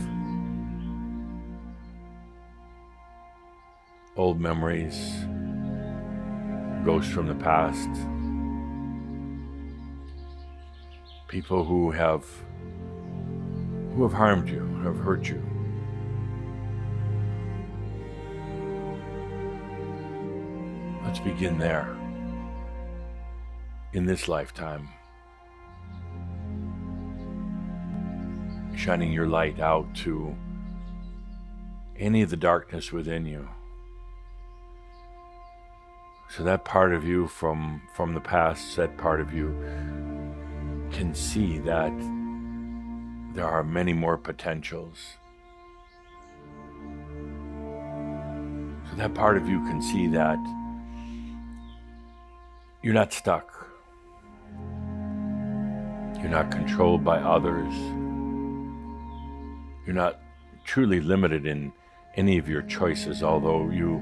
Old 4.15 4.39
memories, 4.39 4.95
ghosts 6.85 7.11
from 7.11 7.29
the 7.29 7.35
past, 7.35 7.89
people 11.29 11.65
who 11.65 11.91
have 11.91 12.27
who 13.95 14.03
have 14.03 14.13
harmed 14.13 14.51
you, 14.51 14.67
have 14.85 14.99
hurt 14.99 15.29
you. 15.31 15.43
Let's 21.05 21.21
begin 21.21 21.57
there 21.57 21.97
in 23.95 24.05
this 24.05 24.29
lifetime. 24.29 24.91
Shining 28.77 29.11
your 29.11 29.27
light 29.27 29.59
out 29.59 29.95
to 29.97 30.37
any 31.99 32.21
of 32.21 32.29
the 32.29 32.37
darkness 32.37 32.93
within 32.93 33.25
you. 33.25 33.49
So 36.35 36.45
that 36.45 36.65
part 36.65 36.95
of 36.95 37.05
you 37.05 37.27
from 37.27 37.83
from 37.93 38.15
the 38.15 38.21
past, 38.21 38.75
that 38.77 38.97
part 38.97 39.21
of 39.21 39.35
you 39.35 39.51
can 40.91 41.15
see 41.15 41.59
that 41.59 41.93
there 43.35 43.47
are 43.47 43.63
many 43.63 43.93
more 43.93 44.17
potentials. 44.17 45.19
So 48.89 48.97
that 48.97 49.13
part 49.13 49.37
of 49.37 49.47
you 49.47 49.61
can 49.67 49.83
see 49.83 50.07
that 50.07 50.39
you're 52.83 52.95
not 52.95 53.13
stuck. 53.13 53.69
You're 56.19 56.31
not 56.31 56.51
controlled 56.51 57.05
by 57.05 57.19
others. 57.19 57.75
You're 59.85 59.95
not 59.95 60.19
truly 60.65 61.01
limited 61.01 61.45
in 61.45 61.75
any 62.17 62.39
of 62.39 62.49
your 62.49 62.63
choices, 62.63 63.23
although 63.23 63.69
you 63.69 63.99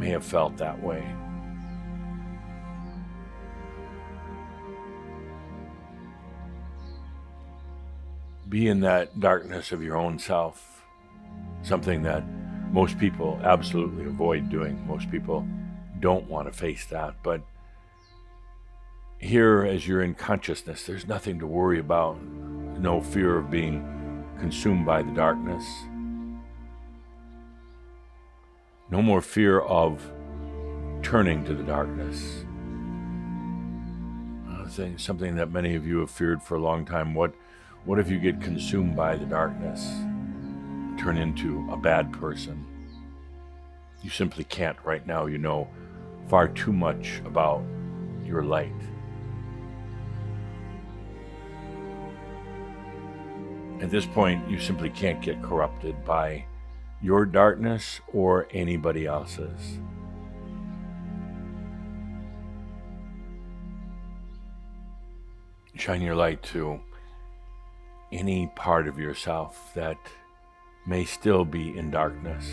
may 0.00 0.08
have 0.08 0.24
felt 0.24 0.56
that 0.56 0.82
way. 0.82 1.19
Be 8.50 8.68
in 8.68 8.80
that 8.80 9.20
darkness 9.20 9.72
of 9.72 9.82
your 9.82 9.96
own 9.96 10.18
self, 10.18 10.84
something 11.62 12.02
that 12.02 12.24
most 12.72 12.98
people 12.98 13.40
absolutely 13.44 14.04
avoid 14.04 14.50
doing. 14.50 14.86
Most 14.86 15.10
people 15.10 15.46
don't 16.00 16.28
want 16.28 16.52
to 16.52 16.58
face 16.58 16.84
that, 16.86 17.14
but 17.22 17.42
here, 19.18 19.64
as 19.64 19.86
you're 19.86 20.02
in 20.02 20.14
consciousness, 20.14 20.84
there's 20.84 21.06
nothing 21.06 21.38
to 21.38 21.46
worry 21.46 21.78
about, 21.78 22.20
no 22.22 23.00
fear 23.00 23.36
of 23.38 23.50
being 23.50 24.24
consumed 24.38 24.84
by 24.84 25.02
the 25.02 25.12
darkness, 25.12 25.64
no 28.90 29.00
more 29.00 29.20
fear 29.20 29.60
of 29.60 30.10
turning 31.02 31.44
to 31.44 31.54
the 31.54 31.62
darkness. 31.62 32.44
Uh, 34.48 34.96
something 34.96 35.36
that 35.36 35.52
many 35.52 35.74
of 35.74 35.86
you 35.86 35.98
have 35.98 36.10
feared 36.10 36.42
for 36.42 36.56
a 36.56 36.60
long 36.60 36.84
time. 36.84 37.14
What, 37.14 37.34
what 37.84 37.98
if 37.98 38.10
you 38.10 38.18
get 38.18 38.40
consumed 38.40 38.94
by 38.94 39.16
the 39.16 39.24
darkness, 39.24 39.88
turn 40.98 41.16
into 41.16 41.66
a 41.70 41.76
bad 41.76 42.12
person? 42.12 42.66
You 44.02 44.10
simply 44.10 44.44
can't 44.44 44.76
right 44.84 45.06
now. 45.06 45.26
You 45.26 45.38
know 45.38 45.68
far 46.28 46.48
too 46.48 46.72
much 46.72 47.20
about 47.24 47.62
your 48.24 48.42
light. 48.42 48.72
At 53.80 53.90
this 53.90 54.04
point, 54.04 54.48
you 54.48 54.60
simply 54.60 54.90
can't 54.90 55.22
get 55.22 55.42
corrupted 55.42 56.04
by 56.04 56.44
your 57.02 57.24
darkness 57.24 58.00
or 58.12 58.46
anybody 58.50 59.06
else's. 59.06 59.78
Shine 65.76 66.02
your 66.02 66.14
light 66.14 66.42
to 66.42 66.78
any 68.12 68.48
part 68.56 68.88
of 68.88 68.98
yourself 68.98 69.72
that 69.74 69.96
may 70.86 71.04
still 71.04 71.44
be 71.44 71.76
in 71.76 71.90
darkness. 71.90 72.44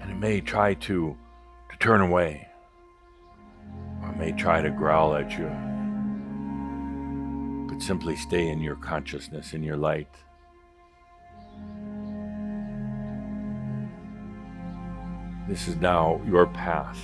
And 0.00 0.10
it 0.10 0.16
may 0.16 0.40
try 0.40 0.74
to, 0.74 1.16
to 1.70 1.78
turn 1.78 2.00
away, 2.00 2.48
or 4.02 4.12
may 4.16 4.32
try 4.32 4.62
to 4.62 4.70
growl 4.70 5.14
at 5.14 5.38
you, 5.38 5.50
but 7.68 7.82
simply 7.82 8.16
stay 8.16 8.48
in 8.48 8.60
your 8.60 8.76
consciousness, 8.76 9.52
in 9.52 9.62
your 9.62 9.76
light. 9.76 10.08
This 15.48 15.68
is 15.68 15.76
now 15.76 16.20
your 16.26 16.46
path. 16.46 16.98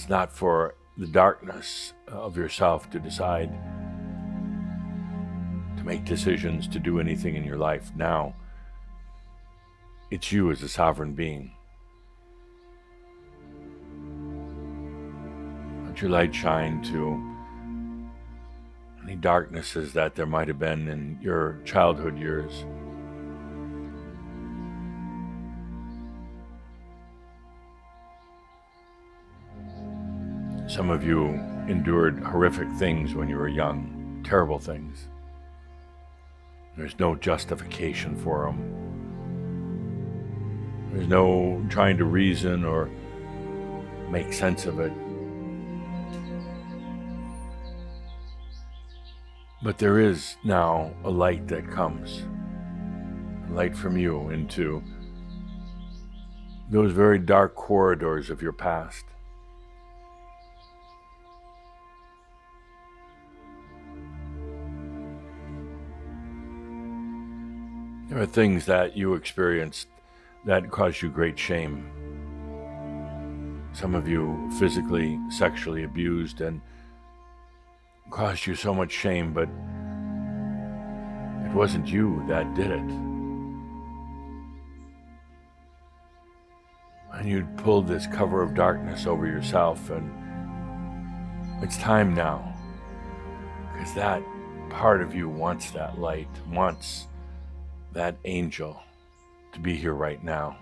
It's 0.00 0.08
not 0.08 0.32
for 0.32 0.76
the 0.96 1.06
darkness 1.06 1.92
of 2.08 2.36
yourself 2.36 2.88
to 2.90 2.98
decide 2.98 3.50
to 5.76 5.84
make 5.84 6.06
decisions, 6.06 6.66
to 6.68 6.78
do 6.78 7.00
anything 7.00 7.36
in 7.36 7.44
your 7.44 7.58
life. 7.58 7.90
Now, 7.94 8.34
it's 10.10 10.32
you 10.32 10.50
as 10.50 10.62
a 10.62 10.68
sovereign 10.68 11.12
being. 11.12 11.52
Let 15.86 16.00
your 16.00 16.10
light 16.10 16.34
shine 16.34 16.82
to 16.84 17.22
any 19.02 19.16
darknesses 19.16 19.92
that 19.92 20.14
there 20.14 20.24
might 20.24 20.48
have 20.48 20.58
been 20.58 20.88
in 20.88 21.18
your 21.20 21.60
childhood 21.66 22.18
years. 22.18 22.64
Some 30.70 30.88
of 30.88 31.02
you 31.02 31.30
endured 31.66 32.20
horrific 32.20 32.70
things 32.78 33.16
when 33.16 33.28
you 33.28 33.36
were 33.36 33.48
young, 33.48 34.22
terrible 34.24 34.60
things. 34.60 35.08
There's 36.76 36.96
no 36.96 37.16
justification 37.16 38.14
for 38.14 38.46
them. 38.46 38.60
There's 40.92 41.08
no 41.08 41.60
trying 41.70 41.98
to 41.98 42.04
reason 42.04 42.64
or 42.64 42.88
make 44.10 44.32
sense 44.32 44.64
of 44.66 44.78
it. 44.78 44.92
But 49.64 49.78
there 49.78 49.98
is 49.98 50.36
now 50.44 50.94
a 51.02 51.10
light 51.10 51.48
that 51.48 51.68
comes, 51.68 52.22
a 53.48 53.52
light 53.52 53.76
from 53.76 53.98
you 53.98 54.28
into 54.28 54.84
those 56.70 56.92
very 56.92 57.18
dark 57.18 57.56
corridors 57.56 58.30
of 58.30 58.40
your 58.40 58.52
past. 58.52 59.04
There 68.10 68.20
are 68.20 68.26
things 68.26 68.66
that 68.66 68.96
you 68.96 69.14
experienced 69.14 69.86
that 70.44 70.68
caused 70.72 71.00
you 71.00 71.08
great 71.10 71.38
shame. 71.38 71.88
Some 73.72 73.94
of 73.94 74.08
you 74.08 74.50
physically, 74.58 75.16
sexually 75.30 75.84
abused 75.84 76.40
and 76.40 76.60
caused 78.10 78.48
you 78.48 78.56
so 78.56 78.74
much 78.74 78.90
shame, 78.90 79.32
but 79.32 79.48
it 81.48 81.54
wasn't 81.54 81.86
you 81.86 82.24
that 82.26 82.52
did 82.56 82.72
it. 82.72 82.90
And 87.12 87.28
you 87.28 87.46
pulled 87.58 87.86
this 87.86 88.08
cover 88.08 88.42
of 88.42 88.56
darkness 88.56 89.06
over 89.06 89.28
yourself, 89.28 89.88
and 89.88 90.10
it's 91.62 91.76
time 91.76 92.12
now. 92.16 92.56
Because 93.72 93.94
that 93.94 94.20
part 94.68 95.00
of 95.00 95.14
you 95.14 95.28
wants 95.28 95.70
that 95.70 96.00
light, 96.00 96.26
wants 96.48 97.06
that 97.92 98.16
angel 98.24 98.80
to 99.52 99.60
be 99.60 99.76
here 99.76 99.94
right 99.94 100.22
now. 100.22 100.56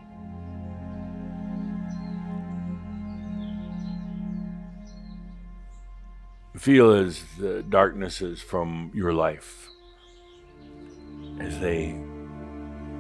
Feel 6.57 6.93
as 6.93 7.23
the 7.39 7.63
darknesses 7.63 8.41
from 8.43 8.91
your 8.93 9.13
life, 9.13 9.69
as 11.39 11.59
they 11.61 12.01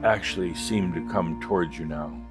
actually 0.04 0.54
seem 0.54 0.92
to 0.92 1.12
come 1.12 1.40
towards 1.40 1.76
you 1.76 1.84
now. 1.84 2.24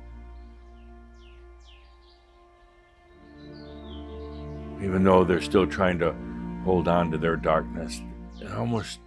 Even 4.81 5.03
though 5.03 5.25
they're 5.25 5.41
still 5.41 5.67
trying 5.67 5.99
to 5.99 6.15
hold 6.63 6.87
on 6.87 7.11
to 7.11 7.17
their 7.17 7.35
darkness, 7.35 8.01
they're 8.39 8.57
almost 8.57 8.99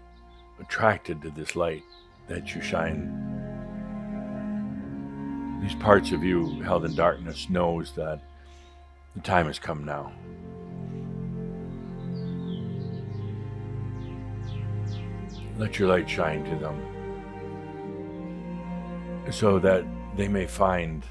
attracted 0.60 1.22
to 1.22 1.30
this 1.30 1.56
light 1.56 1.84
that 2.30 2.54
you 2.54 2.62
shine. 2.62 3.16
These 5.60 5.74
parts 5.74 6.12
of 6.12 6.24
you 6.24 6.62
held 6.62 6.86
in 6.86 6.94
darkness 6.94 7.50
knows 7.50 7.92
that 7.96 8.22
the 9.14 9.20
time 9.20 9.46
has 9.46 9.58
come 9.58 9.84
now. 9.84 10.12
Let 15.58 15.78
your 15.78 15.88
light 15.88 16.08
shine 16.08 16.44
to 16.44 16.56
them 16.56 16.80
so 19.30 19.58
that 19.58 19.84
they 20.16 20.28
may 20.28 20.46
find 20.46 21.04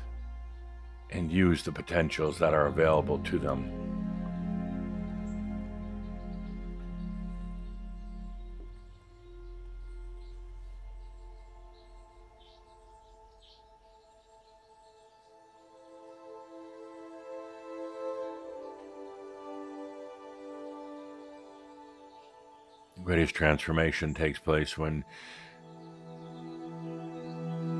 and 1.11 1.31
use 1.31 1.63
the 1.63 1.71
potentials 1.71 2.39
that 2.39 2.53
are 2.53 2.67
available 2.67 3.19
to 3.19 3.37
them. 3.39 3.78
Greatest 23.19 23.35
transformation 23.35 24.13
takes 24.13 24.39
place 24.39 24.77
when 24.77 25.03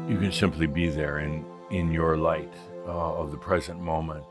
you 0.10 0.18
can 0.20 0.34
simply 0.34 0.68
be 0.68 0.90
there 0.90 1.20
in, 1.20 1.46
in 1.72 1.94
your 1.94 2.18
light 2.18 2.54
uh, 2.86 3.14
of 3.14 3.32
the 3.32 3.38
present 3.38 3.80
moment. 3.80 4.26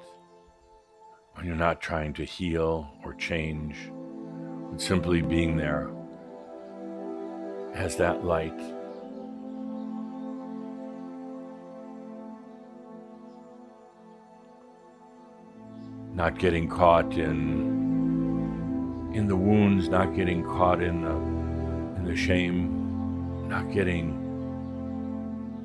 When 1.32 1.46
you're 1.46 1.56
not 1.56 1.80
trying 1.80 2.12
to 2.12 2.24
heal 2.26 2.92
or 3.02 3.14
change, 3.14 3.90
but 4.70 4.82
simply 4.82 5.22
being 5.22 5.56
there 5.56 5.90
as 7.72 7.96
that 7.96 8.22
light. 8.22 8.60
Not 16.12 16.38
getting 16.38 16.68
caught 16.68 17.14
in 17.14 17.87
in 19.12 19.26
the 19.26 19.36
wounds, 19.36 19.88
not 19.88 20.14
getting 20.14 20.44
caught 20.44 20.82
in 20.82 21.02
the 21.02 21.14
in 21.98 22.04
the 22.04 22.16
shame, 22.16 23.48
not 23.48 23.72
getting 23.72 24.10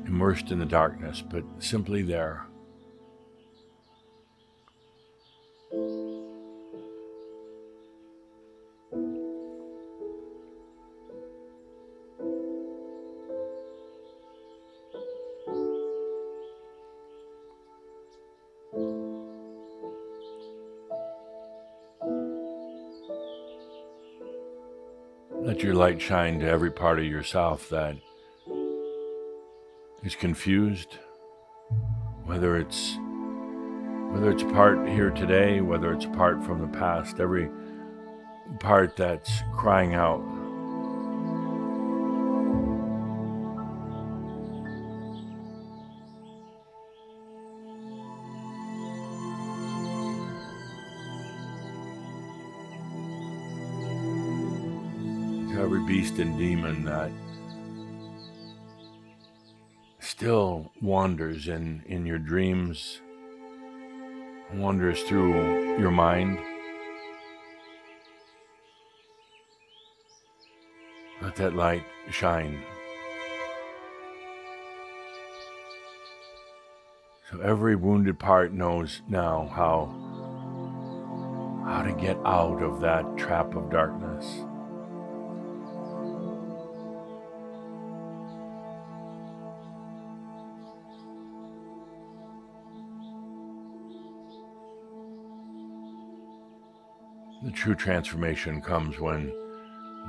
immersed 0.06 0.52
in 0.52 0.60
the 0.60 0.66
darkness, 0.66 1.22
but 1.28 1.44
simply 1.60 2.02
there. 2.02 2.46
Let 25.54 25.62
your 25.62 25.76
light 25.76 26.02
shine 26.02 26.40
to 26.40 26.48
every 26.48 26.72
part 26.72 26.98
of 26.98 27.06
yourself 27.06 27.70
that 27.70 27.96
is 30.04 30.16
confused, 30.16 30.98
whether 32.26 32.58
it's 32.58 32.98
whether 34.10 34.32
it's 34.32 34.42
part 34.42 34.90
here 34.90 35.12
today, 35.12 35.62
whether 35.62 35.94
it's 35.94 36.08
part 36.08 36.44
from 36.44 36.60
the 36.60 36.68
past, 36.80 37.20
every 37.20 37.52
part 38.62 38.96
that's 38.96 39.44
crying 39.56 39.94
out. 39.94 40.24
And 56.20 56.38
demon 56.38 56.86
that 56.86 57.12
still 60.00 60.72
wanders 60.82 61.48
in, 61.48 61.84
in 61.88 62.06
your 62.06 62.20
dreams, 62.20 63.02
wanders 64.54 65.02
through 65.04 65.80
your 65.80 65.92
mind. 65.92 66.38
Let 71.22 71.36
that 71.38 71.56
light 71.56 71.84
shine. 72.12 72.62
So 77.32 77.40
every 77.40 77.76
wounded 77.76 78.20
part 78.20 78.54
knows 78.54 79.02
now 79.08 79.50
how 79.54 80.00
how 81.66 81.82
to 81.82 81.94
get 81.94 82.18
out 82.26 82.62
of 82.62 82.82
that 82.82 83.18
trap 83.18 83.56
of 83.56 83.72
darkness. 83.72 84.44
True 97.64 97.74
transformation 97.74 98.62
comes 98.62 99.00
when 99.00 99.32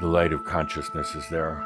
the 0.01 0.07
light 0.09 0.33
of 0.33 0.43
consciousness 0.43 1.15
is 1.15 1.29
there. 1.29 1.63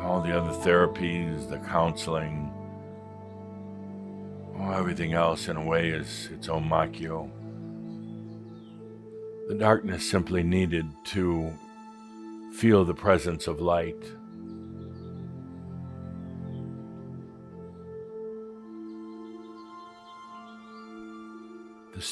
All 0.00 0.20
the 0.20 0.38
other 0.38 0.52
therapies, 0.62 1.48
the 1.48 1.56
counseling, 1.66 2.52
everything 4.74 5.14
else 5.14 5.48
in 5.48 5.56
a 5.56 5.64
way 5.64 5.88
is 5.88 6.28
its 6.30 6.50
own 6.50 6.68
machio. 6.68 7.30
The 9.48 9.54
darkness 9.54 10.06
simply 10.06 10.42
needed 10.42 10.84
to 11.04 11.50
feel 12.52 12.84
the 12.84 12.92
presence 12.92 13.46
of 13.46 13.62
light. 13.62 14.04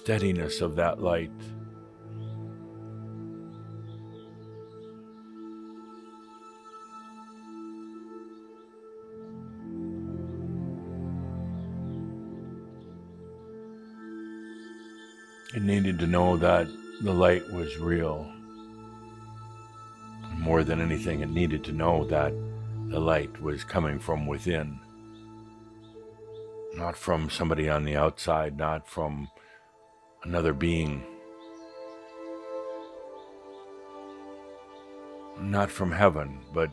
Steadiness 0.05 0.61
of 0.61 0.77
that 0.77 1.01
light. 1.01 1.31
It 15.55 15.63
needed 15.63 15.99
to 16.01 16.07
know 16.07 16.37
that 16.37 16.67
the 17.01 17.15
light 17.15 17.51
was 17.51 17.79
real. 17.79 18.31
More 20.37 20.65
than 20.65 20.83
anything, 20.83 21.21
it 21.21 21.31
needed 21.31 21.65
to 21.65 21.73
know 21.73 22.05
that 22.09 22.35
the 22.91 23.01
light 23.01 23.41
was 23.41 23.65
coming 23.65 23.99
from 23.99 24.27
within, 24.27 24.79
not 26.75 26.95
from 26.95 27.31
somebody 27.31 27.71
on 27.71 27.85
the 27.85 27.97
outside, 27.97 28.59
not 28.59 28.87
from 28.87 29.31
another 30.25 30.53
being. 30.53 31.05
Not 35.41 35.71
from 35.71 35.93
heaven, 35.93 36.41
but 36.53 36.71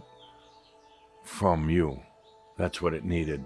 from 1.24 1.70
you. 1.70 2.02
That's 2.58 2.82
what 2.82 2.94
it 2.94 3.04
needed. 3.04 3.46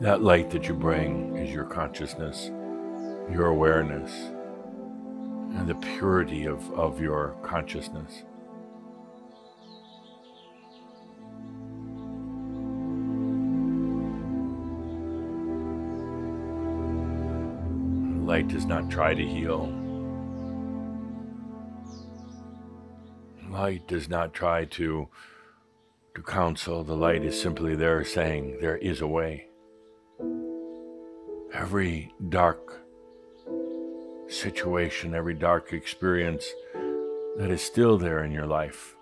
That 0.00 0.22
light 0.22 0.50
that 0.50 0.68
you 0.68 0.74
bring 0.74 1.36
is 1.36 1.52
your 1.52 1.64
consciousness, 1.64 2.50
your 3.32 3.46
awareness, 3.46 4.12
and 5.56 5.66
the 5.66 5.74
purity 5.74 6.44
of, 6.44 6.70
of 6.74 7.00
your 7.00 7.34
consciousness. 7.42 8.24
Does 18.48 18.64
not 18.64 18.90
try 18.90 19.12
to 19.12 19.24
heal. 19.24 19.72
Light 23.48 23.86
does 23.86 24.08
not 24.08 24.32
try 24.32 24.64
to, 24.66 25.08
to 26.14 26.22
counsel. 26.22 26.84
The 26.84 26.96
light 26.96 27.24
is 27.24 27.40
simply 27.40 27.74
there 27.74 28.04
saying, 28.04 28.58
There 28.60 28.76
is 28.76 29.00
a 29.00 29.06
way. 29.06 29.46
Every 31.52 32.12
dark 32.28 32.80
situation, 34.28 35.14
every 35.14 35.34
dark 35.34 35.72
experience 35.72 36.46
that 37.36 37.50
is 37.50 37.62
still 37.62 37.98
there 37.98 38.24
in 38.24 38.32
your 38.32 38.46
life 38.46 38.96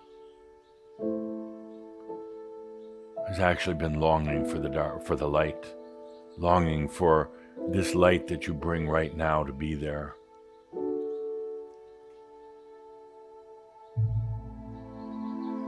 has 3.27 3.39
actually 3.39 3.75
been 3.75 3.99
longing 3.99 4.45
for 4.45 4.59
the 4.59 4.69
dark, 4.69 5.05
for 5.05 5.15
the 5.15 5.27
light, 5.27 5.65
longing 6.37 6.87
for 6.87 7.29
this 7.69 7.95
light 7.95 8.27
that 8.27 8.47
you 8.47 8.53
bring 8.53 8.87
right 8.87 9.15
now 9.15 9.43
to 9.43 9.53
be 9.53 9.75
there. 9.75 10.15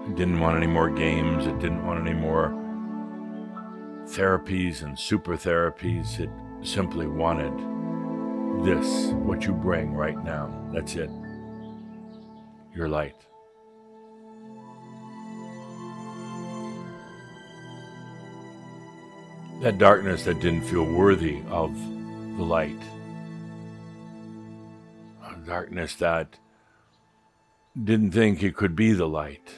It 0.07 0.15
didn't 0.15 0.39
want 0.39 0.57
any 0.57 0.67
more 0.67 0.89
games. 0.89 1.47
It 1.47 1.59
didn't 1.59 1.85
want 1.85 1.99
any 1.99 2.17
more 2.17 2.49
therapies 4.05 4.81
and 4.83 4.97
super 4.97 5.35
therapies. 5.35 6.19
It 6.19 6.29
simply 6.65 7.07
wanted 7.07 7.53
this, 8.63 9.11
what 9.13 9.45
you 9.45 9.53
bring 9.53 9.93
right 9.93 10.23
now. 10.23 10.69
That's 10.73 10.95
it. 10.95 11.09
Your 12.73 12.87
light. 12.87 13.15
That 19.61 19.77
darkness 19.77 20.23
that 20.23 20.39
didn't 20.39 20.61
feel 20.61 20.85
worthy 20.85 21.41
of 21.49 21.73
the 22.37 22.43
light 22.43 22.79
a 25.37 25.45
darkness 25.45 25.95
that 25.95 26.37
didn't 27.83 28.11
think 28.11 28.41
it 28.41 28.55
could 28.55 28.75
be 28.75 28.93
the 28.93 29.07
light. 29.07 29.51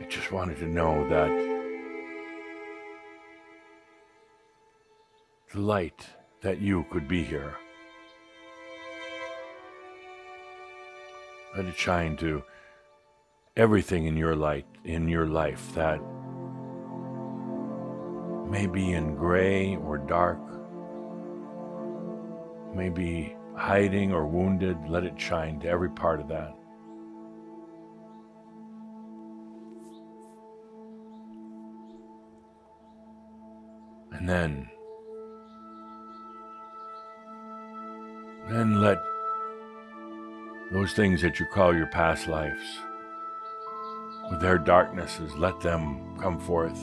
It 0.00 0.10
just 0.10 0.32
wanted 0.32 0.58
to 0.58 0.66
know 0.66 1.08
that 1.08 1.30
the 5.52 5.60
light 5.60 6.06
that 6.42 6.60
you 6.60 6.84
could 6.90 7.08
be 7.08 7.22
here. 7.22 7.54
Let 11.56 11.66
it 11.66 11.76
shine 11.76 12.16
to 12.18 12.42
everything 13.56 14.06
in 14.06 14.16
your 14.16 14.36
light, 14.36 14.66
in 14.84 15.08
your 15.08 15.26
life 15.26 15.74
that 15.74 16.00
may 18.50 18.66
be 18.66 18.92
in 18.92 19.14
gray 19.14 19.76
or 19.76 19.96
dark, 19.96 20.40
may 22.74 22.88
be 22.88 23.36
hiding 23.56 24.12
or 24.12 24.26
wounded. 24.26 24.76
Let 24.88 25.04
it 25.04 25.20
shine 25.20 25.60
to 25.60 25.68
every 25.68 25.90
part 25.90 26.20
of 26.20 26.28
that. 26.28 26.54
And 34.12 34.28
then, 34.28 34.68
then 38.48 38.80
let 38.80 38.98
those 40.72 40.92
things 40.92 41.22
that 41.22 41.38
you 41.38 41.46
call 41.46 41.74
your 41.74 41.86
past 41.86 42.26
lives, 42.26 42.80
with 44.30 44.40
their 44.40 44.58
darknesses, 44.58 45.34
let 45.36 45.60
them 45.60 46.18
come 46.18 46.38
forth. 46.38 46.78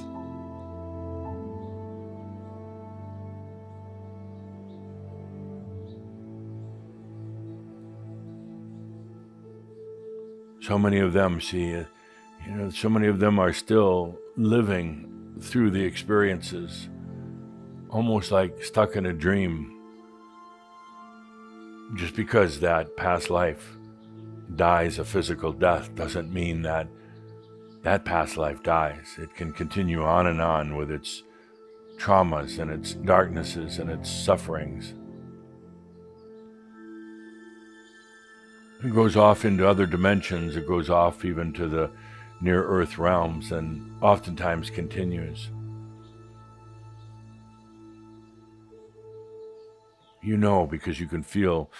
So 10.67 10.77
many 10.77 10.99
of 10.99 11.13
them 11.13 11.39
see, 11.39 11.77
uh, 11.77 11.85
you 12.45 12.51
know, 12.51 12.69
so 12.69 12.89
many 12.89 13.07
of 13.07 13.19
them 13.19 13.39
are 13.39 13.53
still 13.53 14.19
living 14.35 15.39
through 15.39 15.71
the 15.71 15.81
experiences, 15.81 16.89
almost 17.89 18.33
like 18.33 18.61
stuck 18.61 18.97
in 18.97 19.05
a 19.05 19.13
dream 19.13 19.73
just 21.95 22.17
because 22.17 22.59
that 22.59 22.97
past 22.97 23.29
life 23.29 23.77
dies 24.57 24.99
a 24.99 25.05
physical 25.05 25.53
death 25.53 25.95
doesn't 25.95 26.33
mean 26.33 26.63
that 26.63 26.89
that 27.83 28.03
past 28.03 28.35
life 28.35 28.61
dies. 28.61 29.15
It 29.17 29.33
can 29.35 29.53
continue 29.53 30.03
on 30.03 30.27
and 30.27 30.41
on 30.41 30.75
with 30.75 30.91
its 30.91 31.23
traumas 31.97 32.59
and 32.59 32.69
its 32.69 32.93
darknesses 32.93 33.79
and 33.79 33.89
its 33.89 34.11
sufferings. 34.11 34.95
It 38.83 38.93
goes 38.93 39.15
off 39.15 39.43
into 39.43 39.67
other 39.67 39.87
dimensions, 39.87 40.55
it 40.55 40.67
goes 40.67 40.89
off 40.89 41.25
even 41.25 41.51
to 41.53 41.67
the 41.67 41.89
near 42.41 42.63
earth 42.63 42.97
realms 42.99 43.51
and 43.51 43.91
oftentimes 44.03 44.69
continues. 44.69 45.49
You 50.21 50.37
know 50.37 50.67
because 50.67 50.99
you 50.99 51.07
can 51.07 51.23
feel 51.23 51.71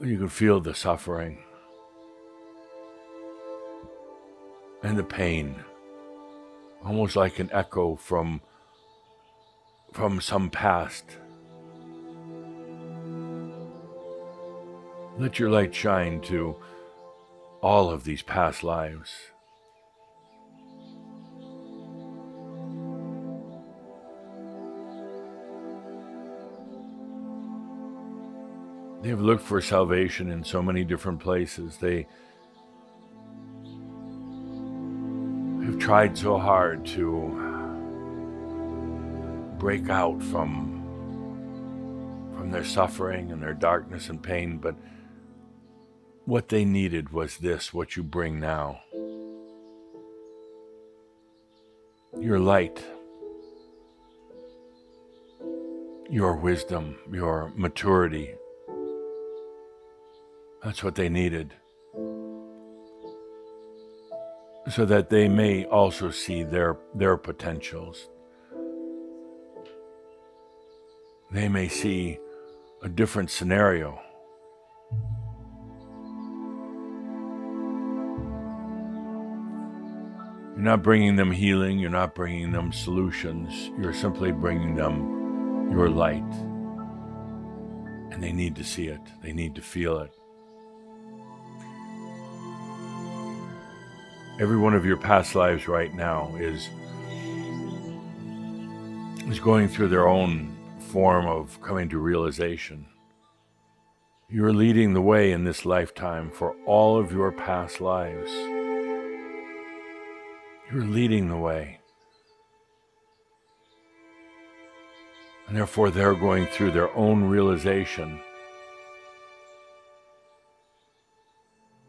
you 0.00 0.16
can 0.16 0.28
feel 0.28 0.60
the 0.60 0.74
suffering 0.74 1.42
and 4.82 4.96
the 4.96 5.02
pain 5.02 5.56
almost 6.84 7.16
like 7.16 7.38
an 7.38 7.50
echo 7.52 7.96
from 7.96 8.40
from 9.92 10.20
some 10.20 10.50
past 10.50 11.04
let 15.18 15.38
your 15.38 15.50
light 15.50 15.74
shine 15.74 16.20
to 16.20 16.56
all 17.60 17.90
of 17.90 18.04
these 18.04 18.22
past 18.22 18.62
lives 18.62 19.10
They've 29.00 29.20
looked 29.20 29.44
for 29.44 29.60
salvation 29.60 30.30
in 30.30 30.42
so 30.42 30.60
many 30.60 30.82
different 30.82 31.20
places. 31.20 31.76
They 31.76 32.06
have 35.64 35.78
tried 35.78 36.18
so 36.18 36.36
hard 36.36 36.84
to 36.86 37.46
break 39.58 39.88
out 39.88 40.22
from 40.22 40.74
from 42.36 42.50
their 42.50 42.64
suffering 42.64 43.32
and 43.32 43.42
their 43.42 43.54
darkness 43.54 44.10
and 44.10 44.22
pain, 44.22 44.58
but 44.58 44.76
what 46.28 46.50
they 46.50 46.62
needed 46.62 47.10
was 47.10 47.38
this, 47.38 47.72
what 47.72 47.96
you 47.96 48.02
bring 48.02 48.38
now. 48.38 48.78
Your 52.20 52.38
light, 52.38 52.84
your 56.10 56.36
wisdom, 56.36 56.98
your 57.10 57.50
maturity, 57.56 58.34
that's 60.62 60.84
what 60.84 60.96
they 60.96 61.08
needed. 61.08 61.54
So 64.68 64.84
that 64.84 65.08
they 65.08 65.28
may 65.28 65.64
also 65.64 66.10
see 66.10 66.42
their, 66.42 66.76
their 66.94 67.16
potentials. 67.16 68.06
They 71.32 71.48
may 71.48 71.68
see 71.68 72.18
a 72.82 72.88
different 72.90 73.30
scenario. 73.30 73.98
You're 80.58 80.64
not 80.64 80.82
bringing 80.82 81.14
them 81.14 81.30
healing, 81.30 81.78
you're 81.78 81.88
not 81.88 82.16
bringing 82.16 82.50
them 82.50 82.72
solutions, 82.72 83.70
you're 83.80 83.94
simply 83.94 84.32
bringing 84.32 84.74
them 84.74 85.70
your 85.70 85.88
light. 85.88 86.34
And 88.10 88.20
they 88.20 88.32
need 88.32 88.56
to 88.56 88.64
see 88.64 88.88
it, 88.88 89.00
they 89.22 89.32
need 89.32 89.54
to 89.54 89.62
feel 89.62 90.00
it. 90.00 90.10
every 94.40 94.56
one 94.56 94.74
of 94.74 94.84
your 94.84 94.96
past 94.96 95.34
lives 95.34 95.66
right 95.66 95.94
now 95.94 96.34
is 96.36 96.68
is 99.28 99.40
going 99.40 99.68
through 99.68 99.88
their 99.88 100.08
own 100.08 100.56
form 100.78 101.26
of 101.26 101.60
coming 101.60 101.88
to 101.88 101.98
realization. 101.98 102.86
You're 104.28 104.52
leading 104.52 104.92
the 104.92 105.02
way 105.02 105.32
in 105.32 105.44
this 105.44 105.64
lifetime 105.64 106.30
for 106.30 106.56
all 106.66 106.98
of 106.98 107.12
your 107.12 107.30
past 107.32 107.80
lives. 107.80 108.57
You're 110.70 110.84
leading 110.84 111.28
the 111.28 111.36
way. 111.36 111.80
And 115.46 115.56
therefore, 115.56 115.90
they're 115.90 116.14
going 116.14 116.46
through 116.46 116.72
their 116.72 116.94
own 116.94 117.24
realization 117.24 118.20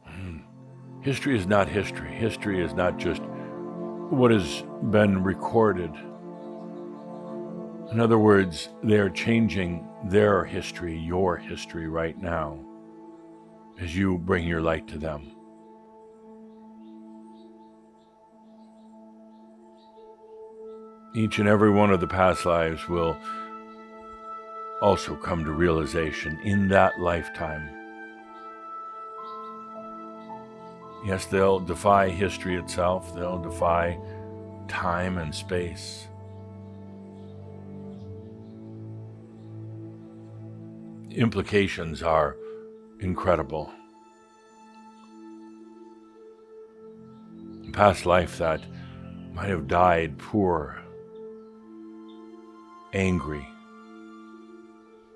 hmm. 0.06 0.38
History 1.02 1.38
is 1.38 1.46
not 1.46 1.68
history. 1.68 2.10
History 2.10 2.63
is 2.63 2.74
not 2.74 2.98
just 2.98 3.22
what 3.22 4.32
has 4.32 4.63
been 4.92 5.24
recorded. 5.24 5.92
In 7.92 8.00
other 8.00 8.18
words, 8.18 8.70
they 8.82 8.98
are 8.98 9.10
changing 9.10 9.86
their 10.06 10.46
history, 10.46 10.98
your 10.98 11.36
history 11.36 11.89
right 11.89 12.18
now, 12.18 12.58
as 13.78 13.94
you 13.94 14.20
bring 14.20 14.48
your 14.48 14.62
light 14.62 14.88
to 14.88 14.98
them. 14.98 15.38
Each 21.13 21.39
and 21.39 21.50
every 21.50 21.72
one 21.72 21.91
of 21.91 22.00
the 22.00 22.08
past 22.08 22.45
lives 22.45 22.88
will 22.88 23.17
also 24.82 25.15
come 25.15 25.43
to 25.43 25.52
realization 25.52 26.39
in 26.43 26.67
that 26.69 27.00
lifetime 27.00 27.69
Yes, 31.04 31.26
they'll 31.26 31.60
defy 31.60 32.10
history 32.10 32.56
itself, 32.56 33.15
they'll 33.15 33.39
defy 33.39 33.98
time 34.67 35.17
and 35.17 35.34
space. 35.34 36.08
Implications 41.12 42.04
are 42.04 42.36
incredible. 43.00 43.72
past 47.72 48.06
life 48.06 48.39
that 48.39 48.62
might 49.32 49.48
have 49.48 49.67
died 49.67 50.17
poor, 50.17 50.82
angry, 52.93 53.47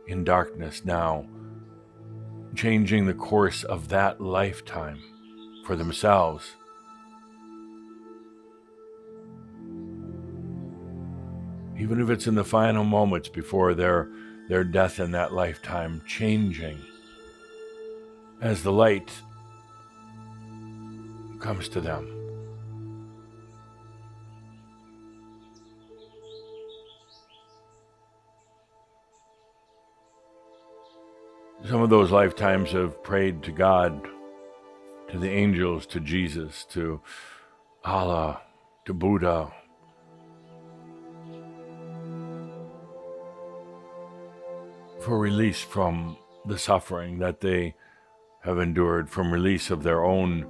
in 0.07 0.23
darkness 0.23 0.83
now, 0.85 1.25
changing 2.55 3.05
the 3.05 3.13
course 3.13 3.63
of 3.63 3.89
that 3.89 4.21
lifetime 4.21 4.99
for 5.65 5.75
themselves. 5.75 6.55
Even 11.79 11.99
if 12.01 12.09
it's 12.09 12.27
in 12.27 12.35
the 12.35 12.43
final 12.43 12.83
moments 12.83 13.27
before 13.27 13.73
their, 13.73 14.09
their 14.47 14.63
death 14.63 14.99
in 14.99 15.11
that 15.11 15.33
lifetime, 15.33 16.01
changing 16.05 16.77
as 18.41 18.61
the 18.63 18.71
light 18.71 19.11
comes 21.39 21.67
to 21.69 21.81
them. 21.81 22.22
Some 31.65 31.81
of 31.81 31.89
those 31.89 32.11
lifetimes 32.11 32.71
have 32.71 33.01
prayed 33.03 33.41
to 33.43 33.51
God, 33.53 34.05
to 35.09 35.17
the 35.17 35.29
angels, 35.29 35.85
to 35.87 36.01
Jesus, 36.01 36.65
to 36.71 36.99
Allah, 37.85 38.41
to 38.83 38.93
Buddha. 38.93 39.49
For 44.99 45.17
release 45.17 45.61
from 45.61 46.17
the 46.45 46.57
suffering 46.57 47.19
that 47.19 47.39
they 47.39 47.75
have 48.41 48.59
endured, 48.59 49.09
from 49.09 49.31
release 49.31 49.71
of 49.71 49.83
their 49.83 50.03
own 50.03 50.45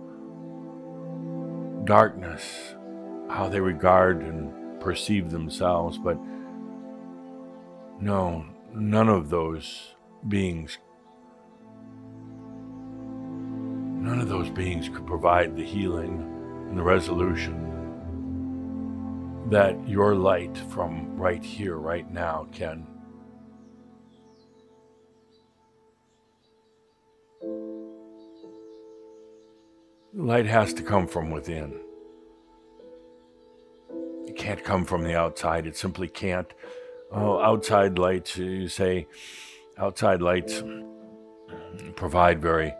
darkness, 1.85 2.73
how 3.29 3.47
they 3.49 3.59
regard 3.59 4.23
and 4.23 4.81
perceive 4.81 5.29
themselves. 5.29 5.99
But 5.99 6.17
no, 7.99 8.45
none 8.73 9.09
of 9.09 9.29
those 9.29 9.93
beings 10.27 10.79
None 14.03 14.19
of 14.19 14.27
those 14.27 14.49
beings 14.49 14.89
could 14.89 15.07
provide 15.07 15.55
the 15.55 15.63
healing 15.63 16.67
and 16.67 16.77
the 16.77 16.83
resolution 16.83 17.55
that 19.49 19.87
your 19.87 20.13
light 20.13 20.57
from 20.57 21.15
right 21.15 21.41
here, 21.41 21.77
right 21.77 22.11
now, 22.11 22.45
can. 22.51 22.85
Light 30.13 30.47
has 30.47 30.73
to 30.73 30.83
come 30.83 31.07
from 31.07 31.31
within. 31.31 31.79
It 34.27 34.35
can't 34.35 34.65
come 34.65 34.83
from 34.83 35.03
the 35.03 35.17
outside. 35.17 35.65
It 35.65 35.77
simply 35.77 36.09
can't. 36.09 36.53
Oh, 37.09 37.39
outside 37.39 37.97
lights, 37.97 38.35
you 38.35 38.67
say, 38.67 39.07
outside 39.77 40.21
lights 40.21 40.61
provide 41.95 42.41
very 42.41 42.73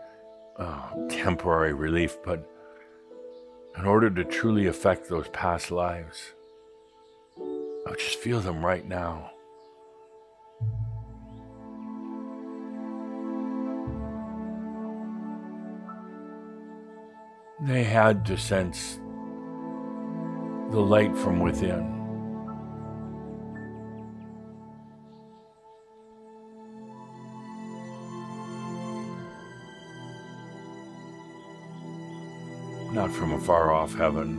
uh, 0.56 0.90
temporary 1.08 1.72
relief, 1.72 2.16
but 2.24 2.48
in 3.76 3.84
order 3.84 4.10
to 4.10 4.24
truly 4.24 4.66
affect 4.66 5.08
those 5.08 5.28
past 5.28 5.70
lives, 5.70 6.32
I 7.86 7.92
just 7.98 8.18
feel 8.18 8.40
them 8.40 8.64
right 8.64 8.86
now. 8.86 9.30
They 17.62 17.84
had 17.84 18.26
to 18.26 18.36
sense 18.36 19.00
the 20.70 20.80
light 20.80 21.16
from 21.16 21.40
within. 21.40 21.93
From 33.14 33.32
a 33.32 33.38
far 33.38 33.72
off 33.72 33.94
heaven, 33.94 34.36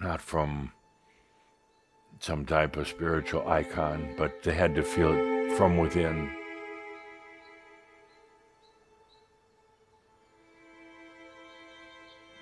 not 0.00 0.20
from 0.20 0.70
some 2.20 2.46
type 2.46 2.76
of 2.76 2.86
spiritual 2.86 3.46
icon, 3.48 4.14
but 4.16 4.42
they 4.42 4.54
had 4.54 4.74
to 4.74 4.82
feel 4.82 5.12
it 5.12 5.56
from 5.56 5.76
within. 5.76 6.30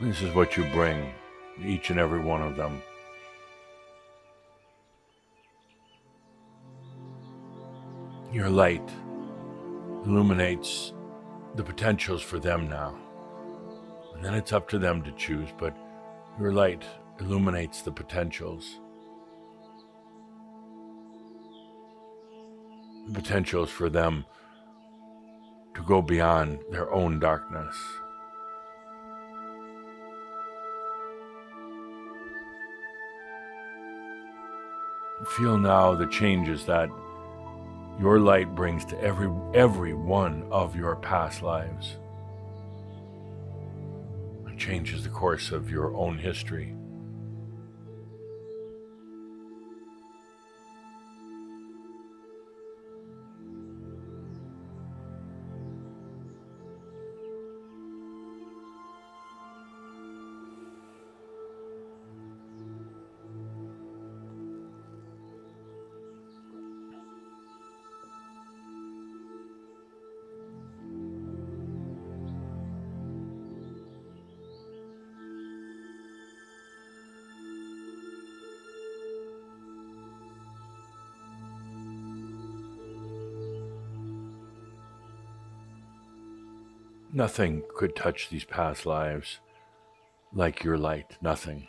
This 0.01 0.21
is 0.21 0.35
what 0.35 0.57
you 0.57 0.65
bring, 0.73 1.13
each 1.65 1.89
and 1.91 1.99
every 1.99 2.21
one 2.21 2.43
of 2.43 2.57
them. 2.57 2.83
Your 8.33 8.51
light 8.51 8.89
illuminates 10.05 10.93
the 11.55 11.63
potentials 11.63 12.23
for 12.23 12.39
them 12.39 12.69
now. 12.69 12.97
And 14.15 14.25
then 14.25 14.35
it's 14.35 14.53
up 14.53 14.69
to 14.71 14.79
them 14.79 15.03
to 15.03 15.13
choose, 15.13 15.49
but 15.59 15.77
your 16.39 16.53
light 16.53 16.85
illuminates 17.21 17.83
the 17.83 17.93
potentials. 17.93 18.81
The 23.07 23.13
potentials 23.13 23.71
for 23.71 23.89
them 23.89 24.25
to 25.75 25.83
go 25.83 26.01
beyond 26.01 26.59
their 26.71 26.91
own 26.93 27.19
darkness. 27.21 27.77
Feel 35.37 35.57
now 35.57 35.95
the 35.95 36.07
changes 36.07 36.67
that 36.67 36.91
your 37.99 38.19
light 38.19 38.55
brings 38.55 38.85
to 38.87 39.01
every 39.01 39.31
every 39.55 39.95
one 39.95 40.47
of 40.51 40.75
your 40.75 40.97
past 40.97 41.43
lives. 41.43 41.97
It 44.47 44.59
changes 44.59 45.05
the 45.05 45.11
course 45.11 45.51
of 45.53 45.71
your 45.71 45.95
own 45.97 46.19
history. 46.19 46.75
Nothing 87.25 87.63
could 87.75 87.97
touch 87.97 88.29
these 88.29 88.45
past 88.45 88.85
lives 88.85 89.41
like 90.35 90.63
your 90.63 90.77
light. 90.77 91.17
Nothing. 91.23 91.69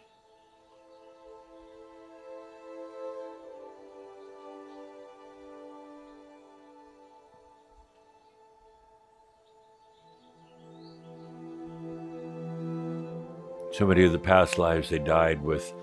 So 13.72 13.88
many 13.88 14.04
of 14.04 14.12
the 14.12 14.20
past 14.20 14.58
lives, 14.58 14.90
they 14.90 15.00
died 15.00 15.42
with 15.42 15.74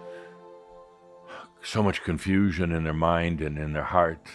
so 1.62 1.82
much 1.82 2.02
confusion 2.02 2.72
in 2.72 2.84
their 2.84 2.92
mind 2.92 3.40
and 3.40 3.56
in 3.56 3.72
their 3.72 3.84
heart. 3.84 4.28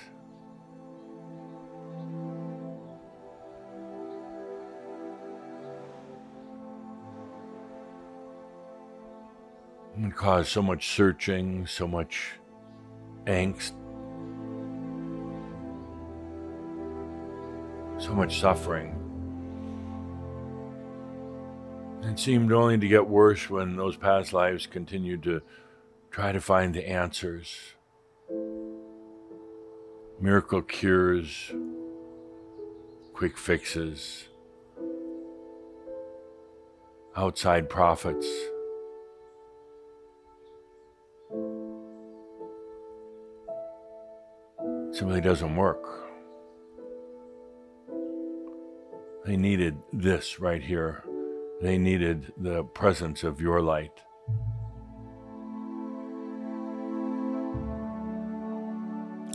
And 10.18 10.24
cause 10.24 10.50
so 10.50 10.62
much 10.62 10.90
searching, 10.90 11.68
so 11.68 11.88
much 11.88 12.32
angst, 13.26 13.74
so 18.00 18.14
much 18.14 18.40
suffering. 18.40 18.96
It 22.04 22.20
seemed 22.20 22.52
only 22.52 22.78
to 22.78 22.88
get 22.88 23.08
worse 23.08 23.50
when 23.50 23.76
those 23.76 23.98
past 23.98 24.34
lives 24.34 24.66
continued 24.66 25.24
to 25.24 25.42
try 26.10 26.32
to 26.32 26.40
find 26.40 26.74
the 26.74 26.88
answers. 26.88 27.74
Miracle 30.20 30.62
cures, 30.64 31.52
quick 33.14 33.38
fixes, 33.38 34.30
outside 37.16 37.70
prophets. 37.70 38.28
Simply 44.98 45.22
doesn't 45.22 45.56
work. 45.56 46.10
They 49.26 49.38
needed 49.38 49.78
this 49.94 50.40
right 50.40 50.64
here. 50.64 51.04
They 51.62 51.78
needed 51.78 52.34
the 52.38 52.64
presence 52.64 53.24
of 53.24 53.40
your 53.40 53.62
light. 53.62 53.92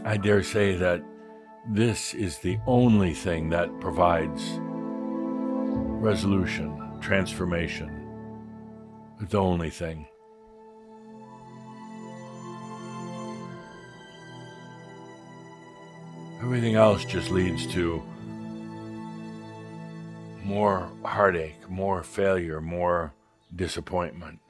I 0.05 0.17
dare 0.17 0.43
say 0.43 0.75
that 0.77 1.05
this 1.71 2.13
is 2.13 2.39
the 2.39 2.59
only 2.67 3.15
thing 3.15 3.51
that 3.51 3.69
provides 3.81 4.59
resolution, 6.03 6.99
transformation. 7.01 8.01
The 9.21 9.39
only 9.39 9.71
thing. 9.71 10.09
Everything 16.43 16.75
else 16.75 17.05
just 17.05 17.31
leads 17.31 17.69
to 17.69 18.03
more 20.43 20.91
heartache, 21.05 21.71
more 21.71 22.03
failure, 22.03 22.61
more 22.61 23.15
disappointment. 23.55 24.41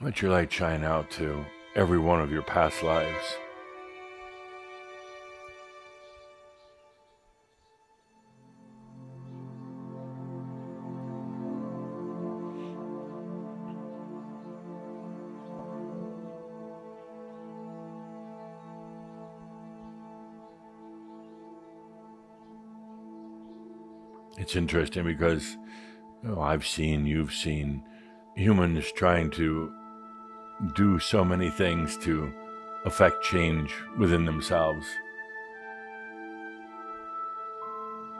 Let 0.00 0.22
your 0.22 0.30
light 0.30 0.52
shine 0.52 0.84
out 0.84 1.10
to 1.12 1.44
every 1.74 1.98
one 1.98 2.20
of 2.20 2.30
your 2.30 2.42
past 2.42 2.84
lives. 2.84 3.36
It's 24.54 24.60
interesting 24.60 25.02
because 25.02 25.56
I've 26.38 26.64
seen, 26.64 27.06
you've 27.06 27.34
seen 27.34 27.82
humans 28.36 28.92
trying 28.92 29.32
to 29.32 29.74
do 30.76 31.00
so 31.00 31.24
many 31.24 31.50
things 31.50 31.96
to 32.04 32.32
affect 32.84 33.24
change 33.24 33.74
within 33.98 34.24
themselves. 34.24 34.86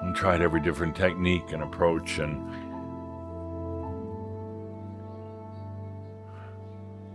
And 0.02 0.16
tried 0.16 0.42
every 0.42 0.60
different 0.60 0.96
technique 0.96 1.52
and 1.52 1.62
approach 1.62 2.18
and 2.18 2.50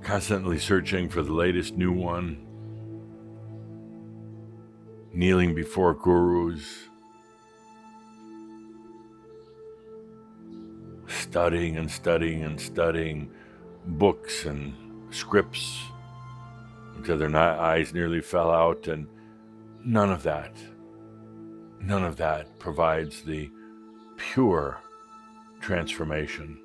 constantly 0.02 0.60
searching 0.60 1.10
for 1.10 1.24
the 1.24 1.34
latest 1.34 1.76
new 1.76 1.92
one, 1.92 2.48
kneeling 5.14 5.54
before 5.54 5.94
gurus, 5.94 6.89
studying 11.30 11.78
and 11.78 11.92
studying 11.92 12.44
and 12.44 12.60
studying 12.60 13.32
books 13.86 14.46
and 14.46 14.74
scripts 15.12 15.80
until 16.96 17.18
their 17.18 17.36
eyes 17.36 17.94
nearly 17.94 18.20
fell 18.20 18.50
out, 18.50 18.88
and 18.88 19.08
none 19.86 20.12
of 20.12 20.24
that, 20.24 20.52
none 21.80 22.04
of 22.04 22.18
that 22.18 22.58
provides 22.58 23.22
the 23.22 23.50
pure 24.18 24.82
transformation. 25.62 26.60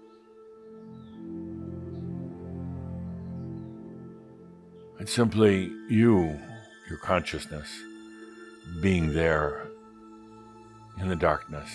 It's 4.98 5.12
simply 5.12 5.70
you, 5.90 6.40
your 6.88 6.98
consciousness, 6.98 7.68
being 8.80 9.12
there 9.12 9.68
in 10.98 11.08
the 11.08 11.16
darkness. 11.16 11.70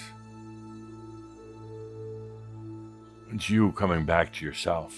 It's 3.32 3.50
you 3.50 3.72
coming 3.74 4.06
back 4.06 4.34
to 4.34 4.46
yourself. 4.46 4.98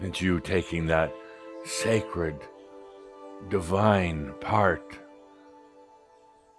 It's 0.00 0.20
you 0.20 0.38
taking 0.38 0.86
that 0.86 1.12
sacred, 1.64 2.36
divine 3.48 4.32
part 4.40 4.96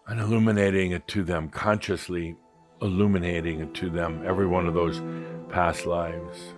and 0.08 0.20
illuminating 0.20 0.92
it 0.92 1.08
to 1.08 1.24
them, 1.24 1.48
consciously 1.50 2.36
illuminating 2.82 3.62
it 3.62 3.74
to 3.76 3.90
them, 3.90 4.24
every 4.26 4.48
one 4.48 4.68
of 4.68 4.74
those 4.74 5.02
past 5.50 5.86
lives. 5.86 6.54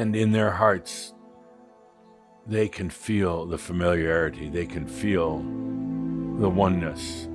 And 0.00 0.16
in 0.16 0.32
their 0.32 0.52
hearts, 0.52 1.12
they 2.46 2.68
can 2.68 2.88
feel 2.88 3.44
the 3.44 3.58
familiarity, 3.58 4.48
they 4.48 4.64
can 4.64 4.86
feel 4.86 5.40
the 6.40 6.48
oneness 6.48 7.26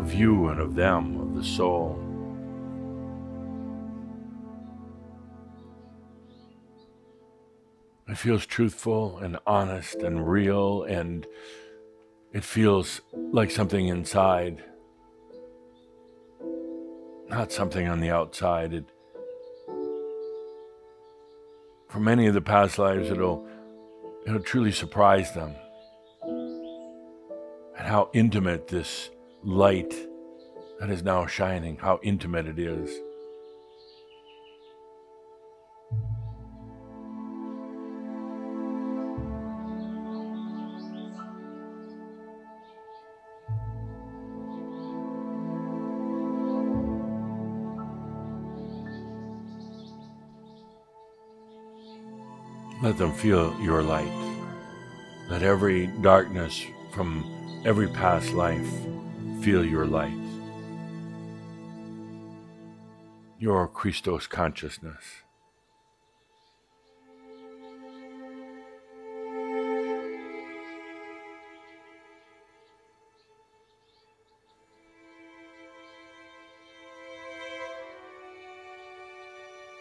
of 0.00 0.14
you 0.14 0.48
and 0.48 0.58
of 0.58 0.74
them, 0.74 1.20
of 1.20 1.34
the 1.34 1.44
soul. 1.44 2.00
It 8.08 8.16
feels 8.16 8.46
truthful 8.46 9.18
and 9.18 9.38
honest 9.46 9.96
and 9.96 10.26
real, 10.26 10.84
and 10.84 11.26
it 12.32 12.44
feels 12.44 13.02
like 13.12 13.50
something 13.50 13.88
inside, 13.88 14.64
not 17.28 17.52
something 17.52 17.86
on 17.86 18.00
the 18.00 18.10
outside. 18.10 18.72
It, 18.72 18.86
for 21.96 22.00
many 22.00 22.26
of 22.26 22.34
the 22.34 22.42
past 22.42 22.78
lives, 22.78 23.10
it'll, 23.10 23.48
it'll 24.26 24.38
truly 24.38 24.70
surprise 24.70 25.32
them. 25.32 25.54
And 27.78 27.88
how 27.88 28.10
intimate 28.12 28.68
this 28.68 29.08
light 29.42 29.94
that 30.78 30.90
is 30.90 31.02
now 31.02 31.24
shining, 31.24 31.78
how 31.78 31.98
intimate 32.02 32.48
it 32.48 32.58
is. 32.58 32.90
Let 52.96 53.08
them 53.08 53.12
feel 53.12 53.54
your 53.60 53.82
light. 53.82 54.10
Let 55.28 55.42
every 55.42 55.88
darkness 56.00 56.64
from 56.92 57.62
every 57.66 57.88
past 57.88 58.32
life 58.32 58.66
feel 59.42 59.62
your 59.62 59.84
light. 59.84 60.16
Your 63.38 63.68
Christos 63.68 64.26
consciousness. 64.26 65.04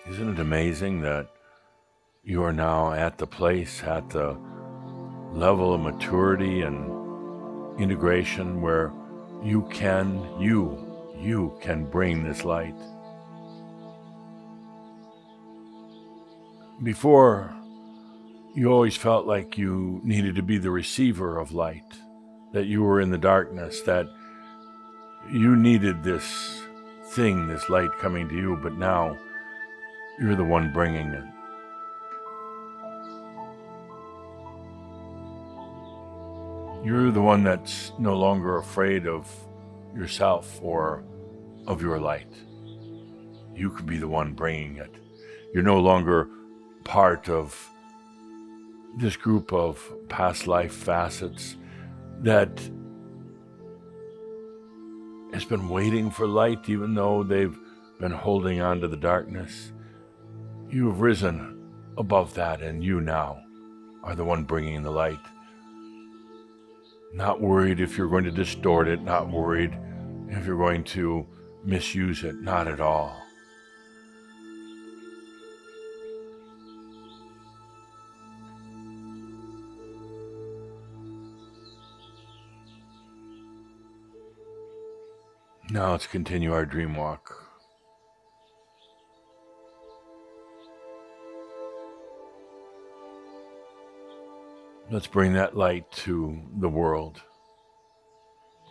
Isn't 0.09 0.34
it 0.34 0.39
amazing 0.39 0.99
that 1.03 1.30
you 2.26 2.43
are 2.43 2.53
now 2.53 2.91
at 2.91 3.19
the 3.19 3.28
place, 3.28 3.84
at 3.84 4.09
the 4.09 4.36
level 5.32 5.73
of 5.73 5.82
maturity 5.82 6.61
and 6.61 7.80
integration 7.80 8.61
where 8.61 8.91
you 9.43 9.61
can, 9.71 10.39
you, 10.39 10.76
you 11.19 11.55
can 11.61 11.86
bring 11.86 12.23
this 12.23 12.43
light. 12.43 12.73
Before, 16.82 17.53
you 18.55 18.71
always 18.71 18.97
felt 18.97 19.28
like 19.28 19.55
you 19.55 20.01
needed 20.03 20.36
to 20.36 20.41
be 20.41 20.57
the 20.57 20.71
receiver 20.71 21.38
of 21.38 21.51
light, 21.51 21.93
that 22.53 22.65
you 22.65 22.82
were 22.82 23.01
in 23.01 23.11
the 23.11 23.19
darkness, 23.19 23.82
that 23.82 24.07
you 25.32 25.55
needed 25.55 26.03
this 26.03 26.63
thing, 27.09 27.47
this 27.47 27.69
light 27.69 27.91
coming 27.99 28.28
to 28.30 28.36
you, 28.36 28.57
but 28.63 28.73
now 28.73 29.15
you're 30.19 30.36
the 30.36 30.43
one 30.43 30.73
bringing 30.73 31.09
it. 31.09 31.34
You're 36.86 37.09
the 37.09 37.19
one 37.19 37.43
that's 37.43 37.91
no 37.97 38.15
longer 38.15 38.59
afraid 38.59 39.07
of 39.07 39.27
yourself 39.95 40.59
or 40.61 41.03
of 41.65 41.81
your 41.81 41.99
light. 41.99 42.31
You 43.55 43.71
can 43.71 43.88
be 43.88 43.97
the 43.97 44.07
one 44.07 44.33
bringing 44.33 44.75
it. 44.77 44.93
You're 45.51 45.63
no 45.63 45.79
longer 45.79 46.29
part 46.83 47.27
of 47.27 47.71
this 48.99 49.15
group 49.15 49.51
of 49.51 49.91
past 50.09 50.45
life 50.45 50.73
facets 50.73 51.57
that 52.21 52.61
has 55.33 55.43
been 55.43 55.69
waiting 55.69 56.11
for 56.11 56.27
light, 56.27 56.69
even 56.69 56.93
though 56.93 57.23
they've 57.23 57.57
been 57.99 58.11
holding 58.11 58.61
on 58.61 58.81
to 58.81 58.88
the 58.88 58.95
darkness. 58.95 59.73
You 60.69 60.89
have 60.89 61.01
risen 61.01 61.67
above 61.97 62.36
that, 62.36 62.61
and 62.61 62.83
you 62.83 63.01
now 63.01 63.41
are 64.03 64.13
the 64.13 64.23
one 64.23 64.43
bringing 64.43 64.83
the 64.83 64.91
light. 64.91 65.17
Not 67.16 67.39
worried 67.39 67.80
if 67.80 67.97
you're 67.97 68.09
going 68.09 68.26
to 68.26 68.32
distort 68.32 68.89
it, 68.89 69.01
not 69.01 69.32
worried 69.32 69.74
if 70.28 70.45
you're 70.45 70.57
going 70.57 70.84
to 70.84 71.26
misuse 71.63 72.26
it, 72.26 72.36
not 72.41 72.68
at 72.68 72.82
all. 72.82 73.22
Now 85.72 85.91
let's 85.91 86.07
continue 86.07 86.51
our 86.51 86.66
dream 86.66 86.95
walk. 86.95 87.44
Let's 94.91 95.07
bring 95.07 95.33
that 95.33 95.57
light 95.57 95.91
to 96.03 96.39
the 96.59 96.69
world, 96.69 97.21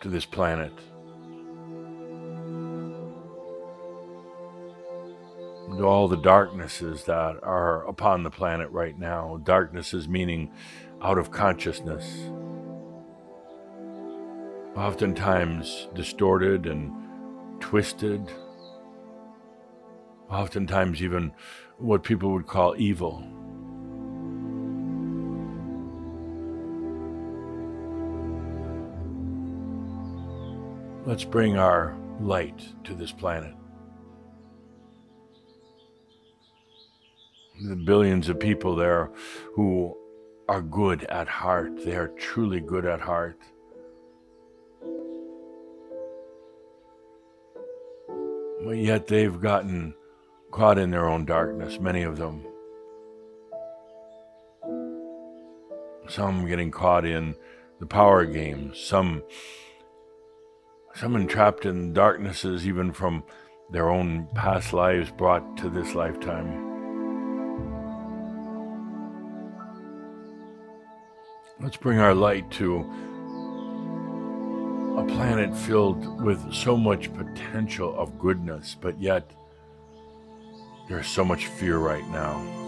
to 0.01 0.07
this 0.09 0.25
planet. 0.25 0.71
To 5.77 5.85
all 5.85 6.07
the 6.07 6.15
darknesses 6.15 7.03
that 7.03 7.43
are 7.43 7.85
upon 7.85 8.23
the 8.23 8.31
planet 8.31 8.69
right 8.71 8.97
now. 8.97 9.41
Darknesses 9.43 10.07
meaning 10.07 10.53
out 11.01 11.17
of 11.17 11.31
consciousness 11.31 12.29
oftentimes 14.75 15.87
distorted 15.95 16.65
and 16.65 16.93
twisted, 17.61 18.31
oftentimes 20.29 21.01
even 21.01 21.33
what 21.77 22.03
people 22.03 22.31
would 22.31 22.47
call 22.47 22.75
evil. 22.77 23.44
Let's 31.07 31.23
bring 31.23 31.55
our 31.55 31.95
light 32.19 32.59
to 32.85 32.95
this 32.95 33.11
planet. 33.11 33.53
The 37.63 37.75
billions 37.75 38.27
of 38.27 38.39
people 38.39 38.75
there 38.75 39.11
who 39.53 39.95
are 40.49 40.63
good 40.63 41.03
at 41.03 41.27
heart, 41.27 41.85
they 41.85 41.95
are 41.95 42.07
truly 42.07 42.59
good 42.59 42.87
at 42.87 43.01
heart. 43.01 43.37
But 48.65 48.77
yet 48.77 49.05
they've 49.05 49.39
gotten 49.39 49.93
caught 50.49 50.79
in 50.79 50.89
their 50.89 51.07
own 51.07 51.25
darkness, 51.25 51.79
many 51.79 52.01
of 52.01 52.17
them. 52.17 52.43
Some 56.09 56.47
getting 56.47 56.71
caught 56.71 57.05
in 57.05 57.35
the 57.79 57.85
power 57.85 58.25
games, 58.25 58.79
some 58.79 59.21
some 60.95 61.15
entrapped 61.17 61.65
in 61.65 61.91
darknesses 61.91 62.65
even 62.65 62.91
from 62.91 63.23
their 63.69 63.89
own 63.89 64.27
past 64.33 64.71
lives 64.71 65.11
brought 65.11 65.57
to 65.57 65.69
this 65.69 65.93
lifetime. 65.93 66.63
Let's 71.59 71.77
bring 71.77 71.99
our 71.99 72.13
light 72.13 72.49
to 72.51 72.79
a 74.97 75.05
planet 75.05 75.55
filled 75.55 76.21
with 76.21 76.53
so 76.53 76.77
much 76.77 77.13
potential 77.13 77.93
of 77.97 78.17
goodness, 78.17 78.75
but 78.79 78.99
yet 79.01 79.29
there's 80.87 81.07
so 81.07 81.25
much 81.25 81.47
fear 81.47 81.77
right 81.77 82.07
now. 82.09 82.64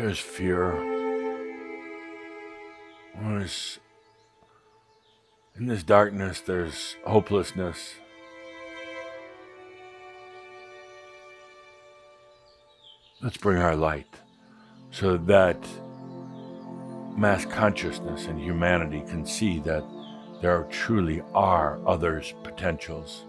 There's 0.00 0.18
fear. 0.18 0.72
There's 3.20 3.78
in 5.56 5.66
this 5.66 5.82
darkness, 5.82 6.40
there's 6.40 6.96
hopelessness. 7.04 7.96
Let's 13.20 13.36
bring 13.36 13.60
our 13.60 13.76
light 13.76 14.08
so 14.90 15.18
that 15.18 15.58
mass 17.14 17.44
consciousness 17.44 18.24
and 18.24 18.40
humanity 18.40 19.02
can 19.02 19.26
see 19.26 19.58
that 19.60 19.84
there 20.40 20.66
truly 20.70 21.22
are 21.34 21.78
others' 21.86 22.32
potentials. 22.42 23.26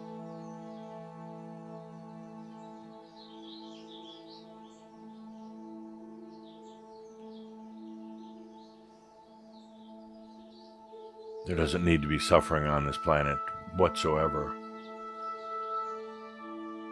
There 11.46 11.56
doesn't 11.56 11.84
need 11.84 12.02
to 12.04 12.08
be 12.08 12.20
suffering 12.20 12.68
on 12.68 12.86
this 12.86 12.98
planet 12.98 13.38
whatsoever. 13.76 14.54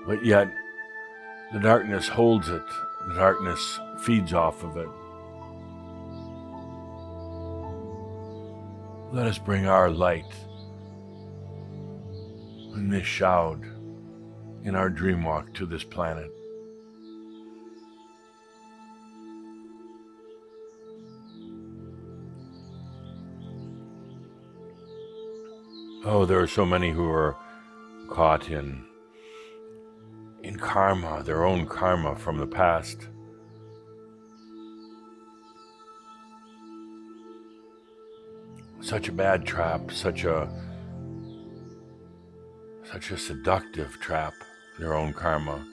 But 0.08 0.26
yet, 0.26 0.52
the 1.54 1.60
darkness 1.60 2.08
holds 2.08 2.50
it, 2.50 2.66
the 3.08 3.14
darkness 3.14 3.80
feeds 4.02 4.34
off 4.34 4.64
of 4.64 4.78
it. 4.78 4.90
Let 9.12 9.28
us 9.28 9.38
bring 9.38 9.68
our 9.68 9.90
light 9.90 10.32
in 12.76 12.90
this 12.90 13.06
Shoud, 13.06 13.66
in 14.64 14.76
our 14.76 14.90
dream 14.90 15.24
walk 15.24 15.54
to 15.56 15.66
this 15.66 15.84
planet. 15.84 16.32
Oh, 26.06 26.24
there 26.24 26.40
are 26.40 26.48
so 26.48 26.66
many 26.66 26.92
who 26.92 27.10
are 27.10 27.36
caught 28.08 28.50
in 28.50 28.86
in 30.44 30.58
karma, 30.58 31.22
their 31.24 31.44
own 31.44 31.66
karma 31.66 32.16
from 32.16 32.38
the 32.38 32.48
past. 32.48 33.10
Such 38.80 39.10
a 39.10 39.12
bad 39.12 39.46
trap, 39.46 39.92
such 39.92 40.24
a 40.24 40.50
such 42.86 43.12
a 43.12 43.18
seductive 43.18 44.00
trap, 44.00 44.34
their 44.80 44.94
own 44.94 45.12
karma. 45.12 45.68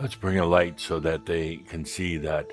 Let's 0.00 0.16
bring 0.16 0.40
a 0.40 0.44
light 0.44 0.80
so 0.80 0.98
that 0.98 1.24
they 1.24 1.58
can 1.58 1.84
see 1.84 2.16
that 2.16 2.50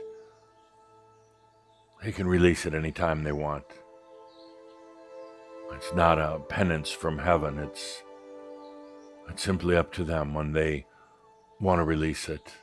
they 2.02 2.12
can 2.12 2.28
release 2.28 2.66
it 2.66 2.74
anytime 2.74 3.24
they 3.24 3.32
want. 3.32 3.66
It's 5.74 5.94
not 5.94 6.20
a 6.20 6.40
penance 6.40 6.92
from 6.92 7.20
heaven. 7.20 7.58
It's 7.60 8.04
it's 9.30 9.44
simply 9.44 9.78
up 9.78 9.94
to 9.94 10.04
them 10.04 10.34
when 10.34 10.52
they 10.52 10.86
want 11.60 11.80
to 11.80 11.84
release 11.84 12.28
it. 12.28 12.54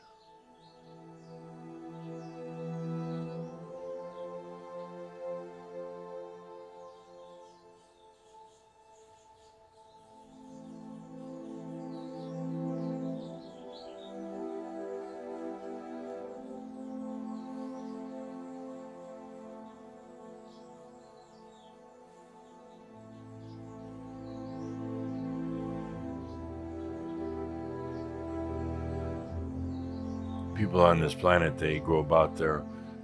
people 30.78 30.90
on 30.90 31.00
this 31.00 31.14
planet, 31.14 31.58
they 31.58 31.80
go 31.80 31.98
about 31.98 32.36
their 32.36 32.62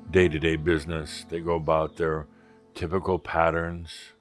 day 0.09 0.29
to 0.29 0.39
day 0.39 0.55
business, 0.55 1.27
they 1.29 1.41
go 1.41 1.57
about 1.57 1.97
their 1.97 2.29
typical 2.73 3.19
patterns. 3.19 4.13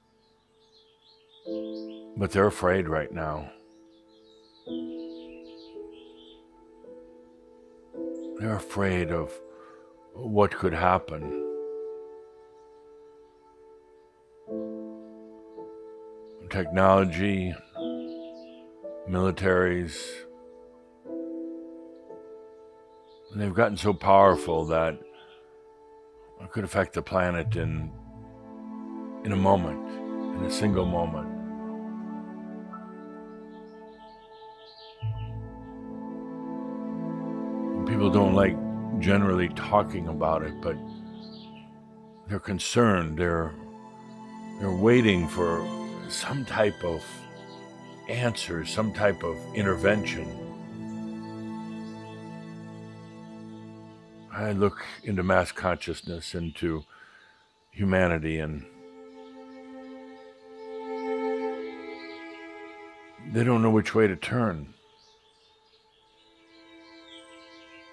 But 2.16 2.32
they're 2.32 2.48
afraid 2.48 2.88
right 2.88 3.12
now. 3.12 3.48
They're 8.40 8.56
afraid 8.56 9.12
of 9.12 9.32
what 10.14 10.50
could 10.50 10.74
happen. 10.74 11.22
Technology, 16.50 17.54
militaries, 19.08 19.94
and 23.34 23.42
they've 23.42 23.52
gotten 23.52 23.76
so 23.76 23.92
powerful 23.92 24.64
that 24.66 24.94
it 26.40 26.52
could 26.52 26.62
affect 26.62 26.92
the 26.92 27.02
planet 27.02 27.56
in 27.56 27.90
in 29.24 29.32
a 29.32 29.36
moment, 29.36 29.80
in 30.36 30.44
a 30.44 30.50
single 30.50 30.86
moment. 30.86 31.26
People 37.88 38.08
don't 38.08 38.34
like 38.34 38.56
generally 39.00 39.48
talking 39.48 40.06
about 40.06 40.44
it, 40.44 40.60
but 40.60 40.76
they're 42.28 42.38
concerned. 42.38 43.18
They're 43.18 43.52
they're 44.60 44.70
waiting 44.70 45.26
for 45.26 45.66
some 46.08 46.44
type 46.44 46.84
of 46.84 47.02
answer, 48.08 48.64
some 48.64 48.92
type 48.92 49.24
of 49.24 49.36
intervention. 49.56 50.43
I 54.36 54.50
look 54.50 54.84
into 55.04 55.22
mass 55.22 55.52
consciousness, 55.52 56.34
into 56.34 56.84
humanity, 57.70 58.40
and 58.40 58.66
they 63.32 63.44
don't 63.44 63.62
know 63.62 63.70
which 63.70 63.94
way 63.94 64.08
to 64.08 64.16
turn. 64.16 64.74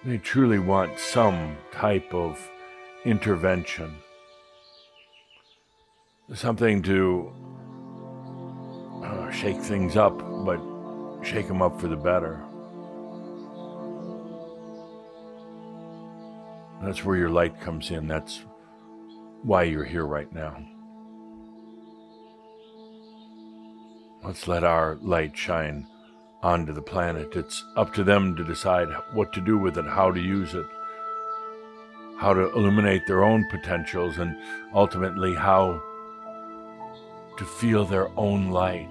They 0.04 0.18
truly 0.18 0.58
want 0.58 0.98
some 0.98 1.56
type 1.70 2.12
of 2.12 2.50
intervention, 3.04 3.98
something 6.34 6.82
to 6.82 7.32
uh, 9.04 9.30
shake 9.30 9.60
things 9.60 9.96
up, 9.96 10.18
but 10.44 10.60
shake 11.22 11.46
them 11.46 11.62
up 11.62 11.80
for 11.80 11.86
the 11.86 11.96
better. 11.96 12.44
That's 16.82 17.04
where 17.04 17.16
your 17.16 17.30
light 17.30 17.60
comes 17.60 17.90
in. 17.92 18.08
That's 18.08 18.44
why 19.42 19.62
you're 19.62 19.84
here 19.84 20.04
right 20.04 20.32
now. 20.32 20.56
Let's 24.24 24.48
let 24.48 24.64
our 24.64 24.98
light 25.00 25.36
shine 25.36 25.86
onto 26.42 26.72
the 26.72 26.82
planet. 26.82 27.36
It's 27.36 27.64
up 27.76 27.94
to 27.94 28.04
them 28.04 28.34
to 28.36 28.44
decide 28.44 28.88
what 29.12 29.32
to 29.32 29.40
do 29.40 29.58
with 29.58 29.78
it, 29.78 29.84
how 29.84 30.10
to 30.10 30.20
use 30.20 30.54
it, 30.54 30.66
how 32.18 32.34
to 32.34 32.52
illuminate 32.52 33.06
their 33.06 33.22
own 33.22 33.48
potentials, 33.48 34.18
and 34.18 34.36
ultimately 34.74 35.34
how 35.34 35.80
to 37.38 37.44
feel 37.44 37.84
their 37.84 38.08
own 38.18 38.50
light. 38.50 38.88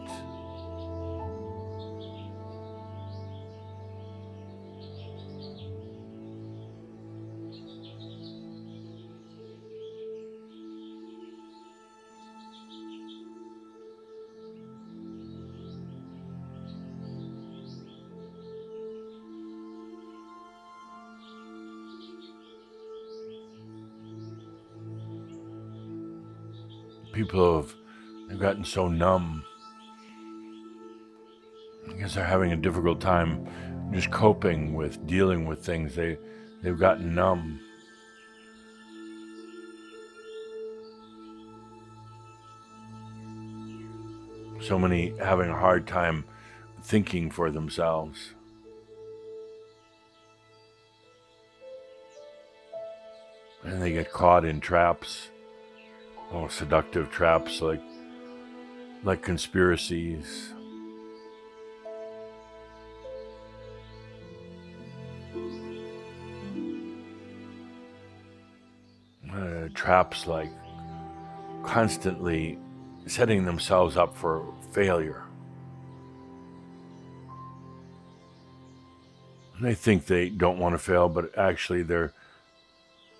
People 27.12 27.62
have 27.62 27.76
they've 28.28 28.40
gotten 28.40 28.64
so 28.64 28.88
numb. 28.88 29.44
I 31.90 31.94
guess 31.94 32.16
they're 32.16 32.26
having 32.26 32.52
a 32.52 32.58
difficult 32.58 33.02
time 33.02 33.48
just 33.94 34.12
coping 34.12 34.74
with 34.74 35.06
dealing 35.06 35.46
with 35.46 35.64
things. 35.64 35.96
They 35.96 36.18
they've 36.62 36.78
gotten 36.78 37.14
numb. 37.14 37.60
So 44.62 44.78
many 44.78 45.14
having 45.18 45.50
a 45.50 45.58
hard 45.58 45.88
time 45.88 46.24
thinking 46.84 47.32
for 47.32 47.50
themselves. 47.50 48.36
And 53.64 53.82
they 53.82 53.92
get 53.92 54.12
caught 54.12 54.46
in 54.46 54.60
traps 54.60 55.30
oh, 56.34 56.48
seductive 56.48 57.12
traps 57.12 57.62
like 57.62 57.82
like 59.04 59.22
conspiracies. 59.22 60.54
Uh, 69.34 69.70
traps 69.74 70.28
like 70.28 70.52
constantly 71.64 72.60
setting 73.08 73.46
themselves 73.46 73.98
up 73.98 74.16
for 74.16 74.46
failure. 74.74 75.24
they 79.62 79.76
think 79.76 80.06
they 80.06 80.30
don't 80.30 80.58
want 80.58 80.74
to 80.74 80.80
fail, 80.80 81.08
but 81.08 81.38
actually 81.38 81.84
they're 81.84 82.14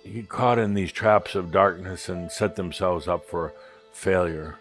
get 0.06 0.30
caught 0.30 0.60
in 0.60 0.74
these 0.74 0.92
traps 0.92 1.36
of 1.36 1.52
darkness 1.52 2.10
and 2.10 2.32
set 2.32 2.56
themselves 2.56 3.08
up 3.08 3.26
for 3.26 3.54
failure. 3.92 4.58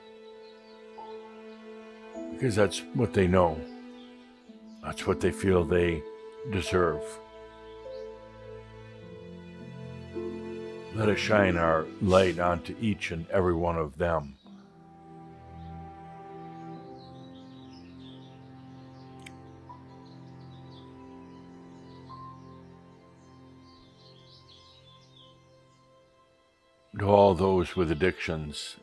Because 2.32 2.54
that's 2.54 2.80
what 2.94 3.14
they 3.14 3.26
know. 3.26 3.60
That's 4.82 5.06
what 5.06 5.20
they 5.20 5.30
feel 5.30 5.64
they 5.64 6.02
deserve. 6.50 7.02
Let 10.94 11.08
us 11.08 11.18
shine 11.18 11.56
our 11.56 11.86
light 12.02 12.38
onto 12.38 12.74
each 12.80 13.10
and 13.10 13.28
every 13.30 13.54
one 13.54 13.76
of 13.78 13.98
them. 13.98 14.34
All 27.10 27.34
those 27.34 27.76
with 27.76 27.90
addictions. 27.90 28.76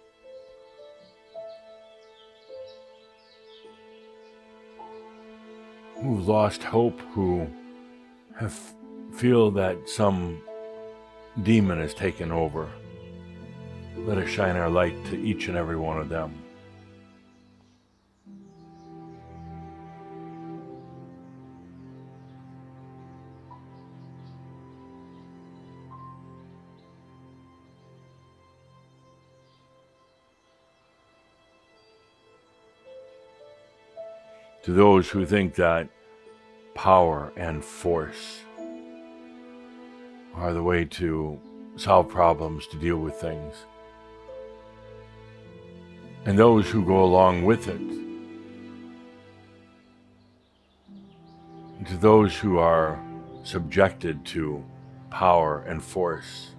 Who've 6.02 6.28
lost 6.28 6.64
hope, 6.64 7.00
who 7.14 7.48
have 8.40 8.58
feel 9.14 9.50
that 9.52 9.90
some 9.90 10.42
demon 11.44 11.80
has 11.80 11.94
taken 11.94 12.32
over. 12.32 12.70
Let 13.98 14.18
us 14.18 14.30
shine 14.30 14.56
our 14.56 14.70
light 14.70 15.06
to 15.06 15.20
each 15.20 15.48
and 15.48 15.58
every 15.58 15.76
one 15.76 16.00
of 16.00 16.10
them. 16.10 16.47
To 34.68 34.74
those 34.74 35.10
who 35.10 35.26
think 35.26 35.56
that 35.56 35.88
power 36.76 37.32
and 37.38 37.64
force 37.64 38.42
are 40.36 40.52
the 40.52 40.62
way 40.62 40.84
to 40.84 41.40
solve 41.78 42.10
problems, 42.10 42.68
to 42.68 42.76
deal 42.76 42.98
with 42.98 43.16
things. 43.16 43.56
And 46.26 46.38
those 46.38 46.70
who 46.70 46.84
go 46.84 47.02
along 47.02 47.46
with 47.46 47.70
it. 47.70 47.80
And 51.78 51.88
to 51.88 51.96
those 51.96 52.38
who 52.38 52.58
are 52.58 53.02
subjected 53.44 54.26
to 54.26 54.62
power 55.10 55.64
and 55.66 55.82
force. 55.82 56.50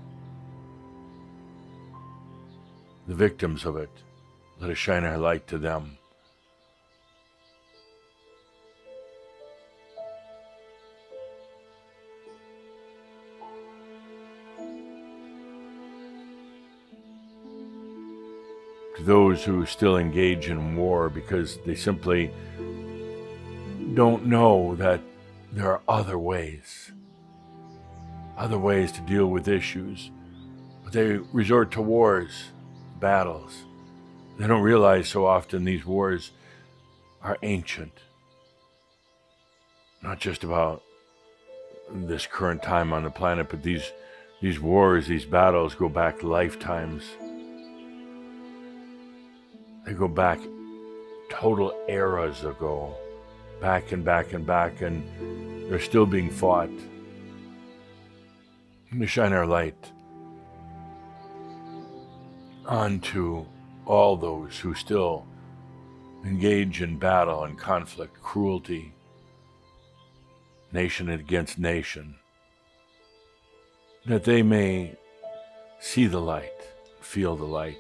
The 3.07 3.15
victims 3.15 3.67
of 3.67 3.77
it, 3.77 3.91
let 4.59 4.71
us 4.71 4.79
shine 4.79 5.05
our 5.05 5.19
light 5.19 5.47
to 5.49 5.59
them. 5.59 5.99
Those 19.09 19.43
who 19.43 19.65
still 19.65 19.97
engage 19.97 20.51
in 20.51 20.77
war 20.77 21.09
because 21.09 21.57
they 21.65 21.75
simply 21.75 22.31
don't 23.95 24.27
know 24.27 24.75
that 24.77 25.01
there 25.51 25.73
are 25.73 25.81
other 25.89 26.19
ways, 26.19 26.93
other 28.37 28.59
ways 28.59 28.93
to 28.93 29.01
deal 29.01 29.27
with 29.27 29.49
issues. 29.49 30.11
But 30.85 30.93
they 30.93 31.17
resort 31.33 31.71
to 31.73 31.81
wars, 31.81 32.51
battles. 33.01 33.65
They 34.39 34.47
don't 34.47 34.61
realize 34.61 35.09
so 35.09 35.25
often 35.25 35.65
these 35.65 35.87
wars 35.87 36.33
are 37.23 37.39
ancient. 37.41 38.01
Not 40.03 40.21
just 40.21 40.45
about 40.45 40.83
this 41.91 42.27
current 42.27 42.63
time 42.63 42.93
on 42.93 43.05
the 43.05 43.11
planet, 43.11 43.49
but 43.49 43.63
these 43.63 43.91
these 44.43 44.61
wars, 44.61 45.07
these 45.07 45.25
battles 45.25 45.75
go 45.75 45.89
back 45.89 46.23
lifetimes. 46.23 47.05
They 49.89 49.95
go 49.95 50.07
back 50.07 50.39
total 51.30 51.74
eras 51.89 52.45
ago, 52.45 52.95
back 53.59 53.93
and 53.93 54.05
back 54.05 54.34
and 54.34 54.47
back, 54.47 54.82
and 54.82 55.03
they're 55.70 55.80
still 55.80 56.05
being 56.05 56.28
fought. 56.28 56.68
To 58.93 59.07
shine 59.07 59.32
our 59.32 59.47
light 59.47 59.91
onto 62.66 63.47
all 63.86 64.18
those 64.18 64.59
who 64.59 64.74
still 64.74 65.26
engage 66.22 66.82
in 66.82 66.99
battle 66.99 67.45
and 67.45 67.59
conflict, 67.59 68.20
cruelty, 68.22 68.93
nation 70.70 71.09
against 71.09 71.59
nation, 71.59 72.16
that 74.05 74.24
they 74.24 74.43
may 74.43 74.99
see 75.80 76.07
the 76.07 76.20
light, 76.20 76.61
feel 77.01 77.36
the 77.36 77.47
light. 77.47 77.78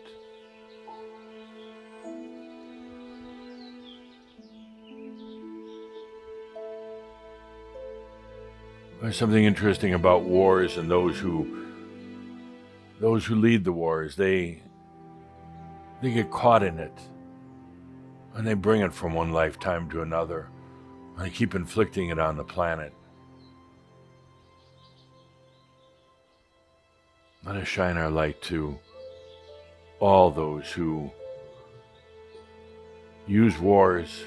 There's 9.00 9.16
something 9.16 9.44
interesting 9.44 9.94
about 9.94 10.22
wars 10.22 10.76
and 10.76 10.90
those 10.90 11.18
who 11.18 11.66
those 12.98 13.24
who 13.24 13.36
lead 13.36 13.64
the 13.64 13.72
wars. 13.72 14.16
They 14.16 14.60
they 16.02 16.10
get 16.10 16.30
caught 16.30 16.62
in 16.62 16.78
it. 16.78 16.96
And 18.34 18.46
they 18.46 18.54
bring 18.54 18.82
it 18.82 18.92
from 18.92 19.14
one 19.14 19.32
lifetime 19.32 19.88
to 19.90 20.02
another. 20.02 20.48
And 21.16 21.26
they 21.26 21.30
keep 21.30 21.54
inflicting 21.54 22.10
it 22.10 22.18
on 22.18 22.36
the 22.36 22.44
planet. 22.44 22.92
Let 27.44 27.56
us 27.56 27.68
shine 27.68 27.96
our 27.96 28.10
light 28.10 28.42
to 28.42 28.78
all 30.00 30.30
those 30.30 30.70
who 30.70 31.10
use 33.26 33.58
wars, 33.58 34.24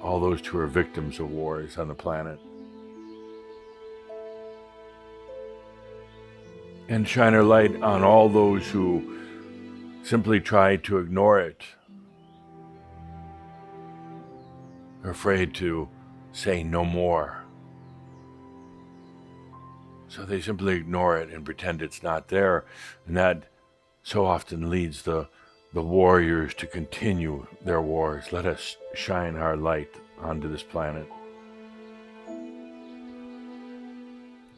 all 0.00 0.20
those 0.20 0.44
who 0.46 0.58
are 0.58 0.66
victims 0.66 1.20
of 1.20 1.30
wars 1.30 1.76
on 1.76 1.88
the 1.88 1.94
planet. 1.94 2.40
And 6.90 7.06
shine 7.06 7.34
our 7.34 7.44
light 7.44 7.80
on 7.82 8.02
all 8.02 8.28
those 8.28 8.66
who 8.68 9.16
simply 10.02 10.40
try 10.40 10.74
to 10.74 10.98
ignore 10.98 11.38
it. 11.38 11.62
They're 15.00 15.12
afraid 15.12 15.54
to 15.54 15.88
say 16.32 16.64
no 16.64 16.84
more. 16.84 17.44
So 20.08 20.24
they 20.24 20.40
simply 20.40 20.74
ignore 20.74 21.16
it 21.16 21.30
and 21.30 21.44
pretend 21.44 21.80
it's 21.80 22.02
not 22.02 22.26
there. 22.26 22.64
And 23.06 23.16
that 23.16 23.44
so 24.02 24.26
often 24.26 24.68
leads 24.68 25.02
the, 25.02 25.28
the 25.72 25.82
warriors 25.82 26.54
to 26.54 26.66
continue 26.66 27.46
their 27.64 27.80
wars. 27.80 28.32
Let 28.32 28.46
us 28.46 28.76
shine 28.94 29.36
our 29.36 29.56
light 29.56 29.94
onto 30.18 30.50
this 30.50 30.64
planet. 30.64 31.06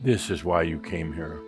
This 0.01 0.31
is 0.31 0.43
why 0.43 0.63
you 0.63 0.79
came 0.79 1.13
here. 1.13 1.39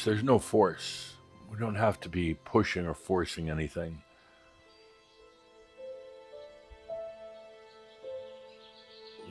There's 0.00 0.22
no 0.22 0.38
force. 0.38 1.16
We 1.50 1.58
don't 1.58 1.74
have 1.74 2.00
to 2.00 2.08
be 2.08 2.32
pushing 2.32 2.86
or 2.86 2.94
forcing 2.94 3.50
anything. 3.50 4.02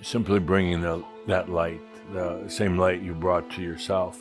Simply 0.04 0.40
bringing 0.40 0.82
the, 0.82 1.04
that 1.28 1.50
light, 1.50 1.82
the 2.14 2.48
same 2.48 2.78
light 2.78 3.02
you 3.02 3.16
brought 3.16 3.50
to 3.52 3.62
yourself. 3.62 4.20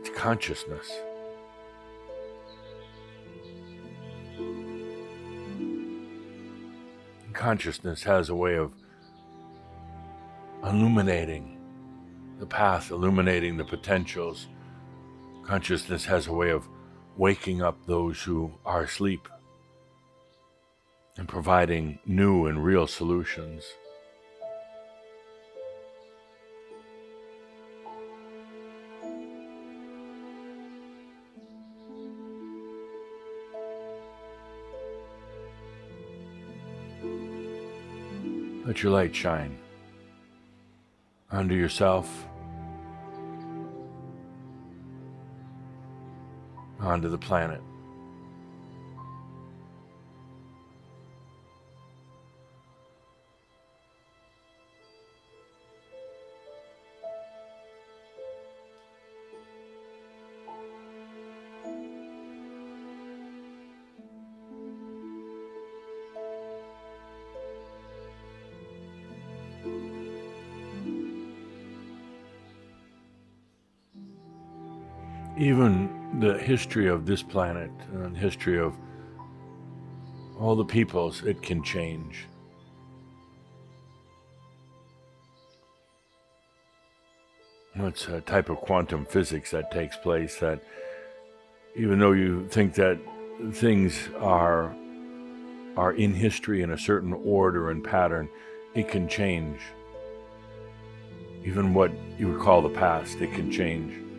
It's 0.00 0.10
consciousness. 0.10 0.90
Consciousness 7.34 8.02
has 8.04 8.28
a 8.30 8.34
way 8.34 8.56
of 8.56 8.72
illuminating 10.62 11.58
the 12.38 12.46
path, 12.46 12.90
illuminating 12.90 13.56
the 13.58 13.64
potentials. 13.64 14.48
Consciousness 15.42 16.04
has 16.04 16.26
a 16.26 16.32
way 16.32 16.50
of 16.50 16.68
waking 17.16 17.60
up 17.60 17.84
those 17.86 18.22
who 18.22 18.52
are 18.64 18.82
asleep 18.82 19.28
and 21.16 21.28
providing 21.28 21.98
new 22.06 22.46
and 22.46 22.64
real 22.64 22.86
solutions. 22.86 23.64
Let 38.64 38.84
your 38.84 38.92
light 38.92 39.16
shine 39.16 39.58
onto 41.32 41.54
yourself 41.54 42.26
onto 46.90 47.08
the 47.08 47.18
planet. 47.18 47.62
History 76.50 76.88
of 76.88 77.06
this 77.06 77.22
planet 77.22 77.70
and 77.92 78.18
history 78.18 78.58
of 78.58 78.74
all 80.40 80.56
the 80.56 80.64
peoples, 80.64 81.22
it 81.22 81.40
can 81.40 81.62
change. 81.62 82.26
It's 87.76 88.08
a 88.08 88.20
type 88.20 88.48
of 88.50 88.56
quantum 88.56 89.06
physics 89.06 89.52
that 89.52 89.70
takes 89.70 89.96
place 89.96 90.40
that 90.40 90.60
even 91.76 92.00
though 92.00 92.10
you 92.10 92.48
think 92.48 92.74
that 92.74 92.98
things 93.52 94.08
are 94.18 94.74
are 95.76 95.92
in 95.92 96.12
history 96.12 96.62
in 96.62 96.72
a 96.72 96.78
certain 96.78 97.12
order 97.12 97.70
and 97.70 97.84
pattern, 97.84 98.28
it 98.74 98.88
can 98.88 99.06
change. 99.08 99.60
Even 101.44 101.74
what 101.74 101.92
you 102.18 102.26
would 102.26 102.40
call 102.40 102.60
the 102.60 102.76
past, 102.84 103.20
it 103.20 103.32
can 103.34 103.52
change. 103.52 104.09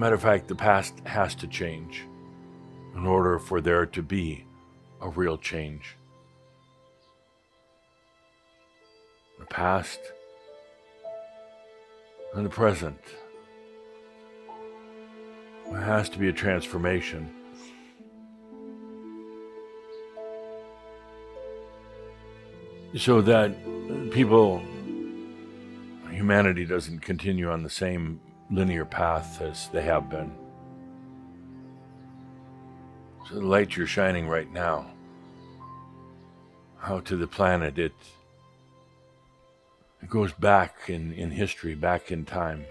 Matter 0.00 0.14
of 0.14 0.22
fact, 0.22 0.48
the 0.48 0.54
past 0.54 0.98
has 1.00 1.34
to 1.34 1.46
change 1.46 2.06
in 2.96 3.06
order 3.06 3.38
for 3.38 3.60
there 3.60 3.84
to 3.84 4.02
be 4.02 4.46
a 5.02 5.08
real 5.10 5.36
change. 5.36 5.94
The 9.38 9.44
past 9.44 10.00
and 12.34 12.46
the 12.46 12.48
present. 12.48 12.98
There 15.70 15.82
has 15.82 16.08
to 16.08 16.18
be 16.18 16.28
a 16.28 16.32
transformation. 16.32 17.34
So 22.96 23.20
that 23.20 23.54
people, 24.12 24.62
humanity 26.10 26.64
doesn't 26.64 27.00
continue 27.00 27.50
on 27.50 27.62
the 27.62 27.70
same 27.70 28.18
linear 28.50 28.84
path 28.84 29.40
as 29.40 29.68
they 29.68 29.82
have 29.82 30.10
been. 30.10 30.32
So 33.28 33.36
the 33.36 33.46
light 33.46 33.76
you're 33.76 33.86
shining 33.86 34.28
right 34.28 34.50
now, 34.52 34.86
out 36.82 37.04
to 37.06 37.16
the 37.16 37.26
planet, 37.26 37.78
it 37.78 37.92
It 40.02 40.08
goes 40.08 40.32
back 40.32 40.88
in, 40.88 41.12
in 41.12 41.30
history, 41.30 41.74
back 41.74 42.10
in 42.10 42.24
time. 42.24 42.64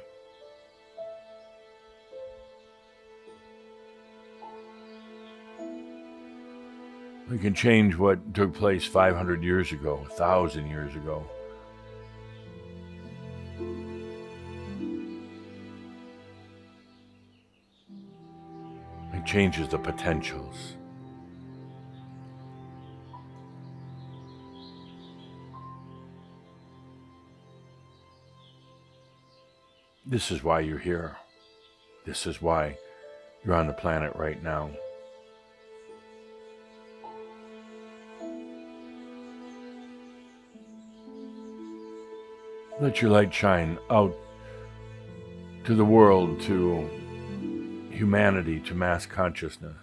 We 7.30 7.38
can 7.38 7.54
change 7.54 7.96
what 7.96 8.34
took 8.34 8.56
place 8.56 8.84
500 8.84 9.44
years 9.44 9.72
ago, 9.72 9.98
1,000 9.98 10.68
years 10.68 10.96
ago. 10.96 11.24
Changes 19.30 19.70
the 19.70 19.78
potentials. 19.78 20.74
This 30.04 30.32
is 30.32 30.44
why 30.44 30.62
you're 30.62 30.80
here. 30.80 31.16
This 32.08 32.26
is 32.26 32.42
why 32.42 32.80
you're 33.46 33.54
on 33.54 33.68
the 33.68 33.74
planet 33.74 34.16
right 34.16 34.42
now. 34.42 34.72
Let 42.82 43.00
your 43.00 43.12
light 43.12 43.32
shine 43.32 43.78
out 43.92 44.18
to 45.66 45.76
the 45.76 45.86
world, 45.86 46.42
to 46.42 46.90
humanity, 48.00 48.62
to 48.62 48.74
mass 48.74 49.06
consciousness. 49.06 49.76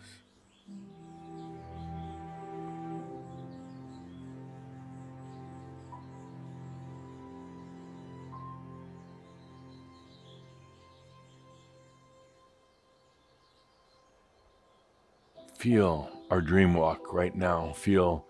Feel 15.58 16.10
our 16.30 16.40
dream 16.40 16.72
walk 16.72 17.12
right 17.12 17.34
now. 17.34 17.74
Feel 17.74 18.24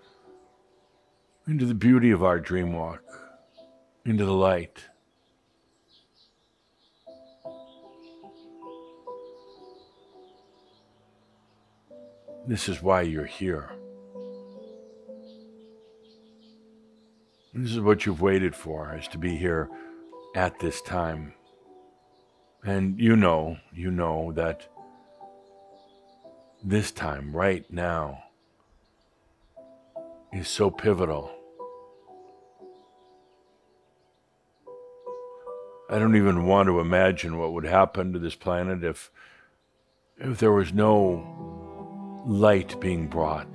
into 1.46 1.64
the 1.64 1.74
beauty 1.74 2.10
of 2.10 2.24
our 2.24 2.40
dream 2.40 2.72
walk, 2.72 3.04
into 4.04 4.24
the 4.24 4.32
light. 4.32 4.86
This 12.46 12.68
is 12.68 12.80
why 12.80 13.02
you're 13.02 13.24
here. 13.24 13.70
This 17.52 17.72
is 17.72 17.80
what 17.80 18.06
you've 18.06 18.20
waited 18.20 18.54
for, 18.54 18.94
is 18.96 19.08
to 19.08 19.18
be 19.18 19.36
here 19.36 19.68
at 20.36 20.60
this 20.60 20.80
time. 20.82 21.34
And 22.64 23.00
you 23.00 23.16
know, 23.16 23.56
you 23.72 23.90
know 23.90 24.32
that 24.32 24.68
this 26.62 26.92
time, 26.92 27.34
right 27.34 27.64
now, 27.70 28.24
is 30.32 30.46
so 30.46 30.70
pivotal. 30.70 31.32
I 35.88 35.98
don't 35.98 36.16
even 36.16 36.46
want 36.46 36.68
to 36.68 36.80
imagine 36.80 37.38
what 37.38 37.52
would 37.52 37.64
happen 37.64 38.12
to 38.12 38.18
this 38.18 38.34
planet 38.34 38.84
if 38.84 39.10
if 40.18 40.38
there 40.38 40.52
was 40.52 40.72
no 40.72 41.45
light 42.26 42.78
being 42.80 43.06
brought. 43.06 43.46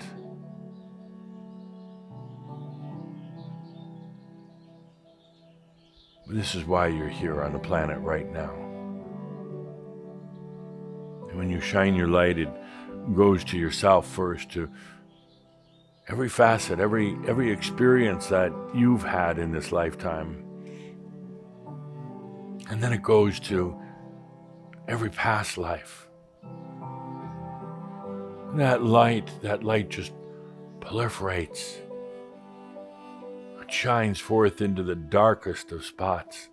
This 6.27 6.55
is 6.55 6.63
why 6.63 6.87
you're 6.87 7.09
here 7.09 7.41
on 7.41 7.51
the 7.51 7.59
planet 7.59 7.99
right 7.99 8.31
now. 8.31 8.53
And 11.27 11.37
when 11.37 11.49
you 11.49 11.59
shine 11.59 11.95
your 11.95 12.07
light, 12.07 12.37
it 12.37 12.47
goes 13.13 13.43
to 13.45 13.57
yourself 13.57 14.07
first, 14.07 14.49
to 14.51 14.69
every 16.07 16.29
facet, 16.29 16.79
every 16.79 17.17
every 17.27 17.51
experience 17.51 18.27
that 18.27 18.53
you've 18.73 19.03
had 19.03 19.37
in 19.37 19.51
this 19.51 19.73
lifetime. 19.73 20.45
And 22.69 22.81
then 22.81 22.93
it 22.93 23.03
goes 23.03 23.37
to 23.41 23.77
every 24.87 25.09
past 25.09 25.57
life. 25.57 26.07
That 28.57 28.83
light, 28.83 29.29
that 29.41 29.63
light 29.63 29.89
just 29.89 30.13
proliferates. 30.79 31.77
It 33.61 33.71
shines 33.71 34.19
forth 34.19 34.61
into 34.61 34.83
the 34.83 34.95
darkest 34.95 35.71
of 35.71 35.85
spots. 35.85 36.49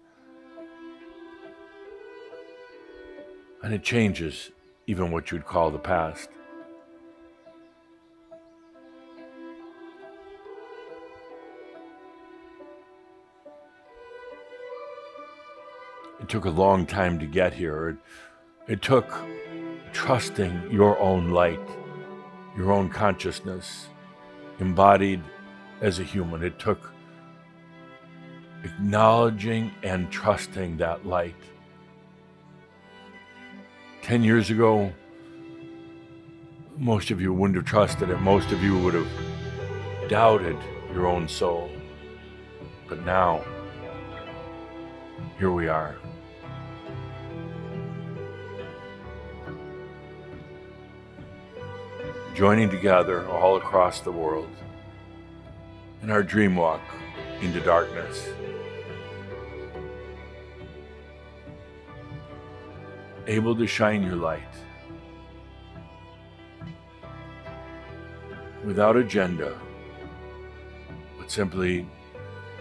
And 3.62 3.74
it 3.74 3.82
changes 3.82 4.50
even 4.86 5.10
what 5.10 5.30
you'd 5.30 5.44
call 5.44 5.70
the 5.70 5.78
past. 5.78 6.28
It 16.20 16.28
took 16.28 16.44
a 16.44 16.50
long 16.50 16.86
time 16.86 17.18
to 17.18 17.26
get 17.26 17.54
here. 17.54 17.88
It, 17.88 17.96
it 18.72 18.82
took 18.82 19.12
trusting 19.92 20.70
your 20.70 20.98
own 20.98 21.30
light, 21.30 21.60
your 22.58 22.72
own 22.72 22.88
consciousness, 22.88 23.86
embodied 24.58 25.22
as 25.80 26.00
a 26.00 26.02
human. 26.02 26.42
It 26.42 26.58
took 26.58 26.92
acknowledging 28.64 29.70
and 29.84 30.10
trusting 30.10 30.76
that 30.78 31.06
light. 31.06 31.36
Ten 34.02 34.24
years 34.24 34.50
ago, 34.50 34.92
most 36.76 37.12
of 37.12 37.20
you 37.20 37.32
wouldn't 37.32 37.56
have 37.56 37.64
trusted 37.64 38.10
it. 38.10 38.18
Most 38.18 38.50
of 38.50 38.60
you 38.62 38.76
would 38.78 38.94
have 38.94 39.08
doubted 40.08 40.56
your 40.92 41.06
own 41.06 41.28
soul. 41.28 41.70
But 42.88 43.04
now, 43.04 43.44
here 45.38 45.52
we 45.52 45.68
are. 45.68 45.97
Joining 52.38 52.70
together 52.70 53.26
all 53.26 53.56
across 53.56 53.98
the 53.98 54.12
world 54.12 54.48
in 56.04 56.08
our 56.08 56.22
dream 56.22 56.54
walk 56.54 56.80
into 57.40 57.58
darkness. 57.58 58.28
Able 63.26 63.56
to 63.56 63.66
shine 63.66 64.04
your 64.04 64.14
light 64.14 64.54
without 68.64 68.96
agenda, 68.96 69.58
but 71.18 71.32
simply 71.32 71.88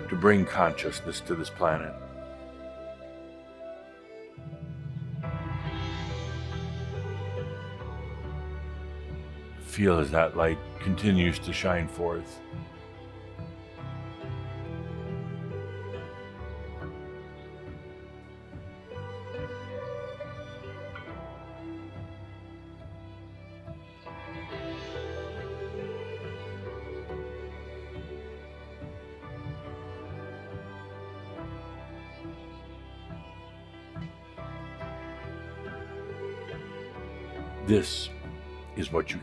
to 0.10 0.16
bring 0.16 0.44
consciousness 0.44 1.20
to 1.20 1.36
this 1.36 1.52
planet. 1.52 1.94
Feel 9.78 10.00
as 10.00 10.10
that 10.10 10.36
light 10.36 10.58
continues 10.80 11.38
to 11.38 11.54
shine 11.54 11.88
forth. 11.88 12.40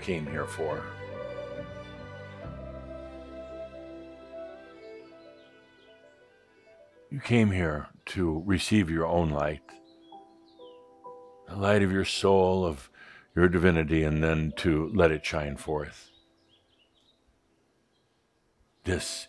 Came 0.04 0.26
here 0.26 0.44
for. 0.44 0.82
You 7.10 7.20
came 7.20 7.50
here 7.50 7.86
to 8.06 8.42
receive 8.44 8.90
your 8.90 9.06
own 9.06 9.30
light, 9.30 9.62
the 11.48 11.56
light 11.56 11.82
of 11.82 11.90
your 11.90 12.04
soul, 12.04 12.66
of 12.66 12.90
your 13.34 13.48
divinity, 13.48 14.02
and 14.02 14.22
then 14.22 14.52
to 14.56 14.90
let 14.94 15.10
it 15.10 15.24
shine 15.24 15.56
forth. 15.56 16.10
This, 18.84 19.28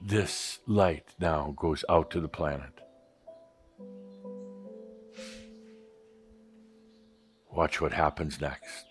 this 0.00 0.60
light 0.66 1.14
now 1.20 1.52
goes 1.58 1.84
out 1.90 2.10
to 2.12 2.22
the 2.22 2.28
planet. 2.28 2.83
Watch 7.54 7.80
what 7.80 7.92
happens 7.92 8.40
next. 8.40 8.86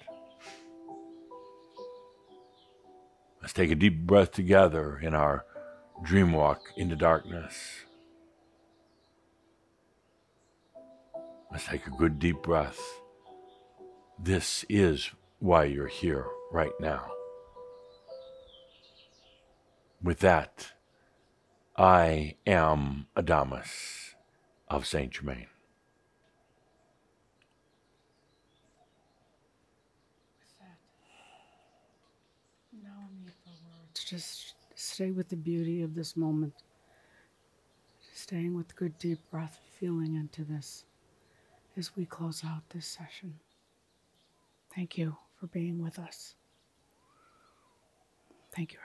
Let's 3.41 3.53
take 3.53 3.71
a 3.71 3.75
deep 3.75 4.07
breath 4.07 4.31
together 4.31 4.97
in 4.97 5.13
our 5.13 5.45
dream 6.01 6.31
walk 6.31 6.61
into 6.77 6.95
darkness. 6.95 7.81
Let's 11.51 11.65
take 11.65 11.85
a 11.87 11.91
good 11.91 12.19
deep 12.19 12.41
breath. 12.41 12.79
This 14.17 14.65
is 14.69 15.11
why 15.39 15.65
you're 15.65 15.87
here 15.87 16.25
right 16.51 16.71
now. 16.79 17.11
With 20.01 20.19
that, 20.19 20.71
I 21.77 22.35
am 22.47 23.07
Adamus 23.15 24.13
of 24.69 24.87
Saint 24.87 25.11
Germain. 25.11 25.47
No 32.73 32.89
need 33.11 33.31
for 33.43 33.51
words. 33.65 34.02
Just 34.13 34.53
stay 34.75 35.09
with 35.09 35.29
the 35.29 35.35
beauty 35.35 35.81
of 35.81 35.95
this 35.95 36.15
moment. 36.15 36.53
Staying 38.13 38.55
with 38.55 38.75
good 38.75 38.95
deep 38.99 39.17
breath, 39.31 39.59
feeling 39.79 40.13
into 40.13 40.43
this 40.43 40.85
as 41.77 41.95
we 41.95 42.05
close 42.05 42.43
out 42.45 42.61
this 42.69 42.85
session. 42.85 43.33
Thank 44.75 44.99
you 44.99 45.17
for 45.39 45.47
being 45.47 45.81
with 45.81 45.97
us. 45.97 46.35
Thank 48.55 48.73
you. 48.73 48.77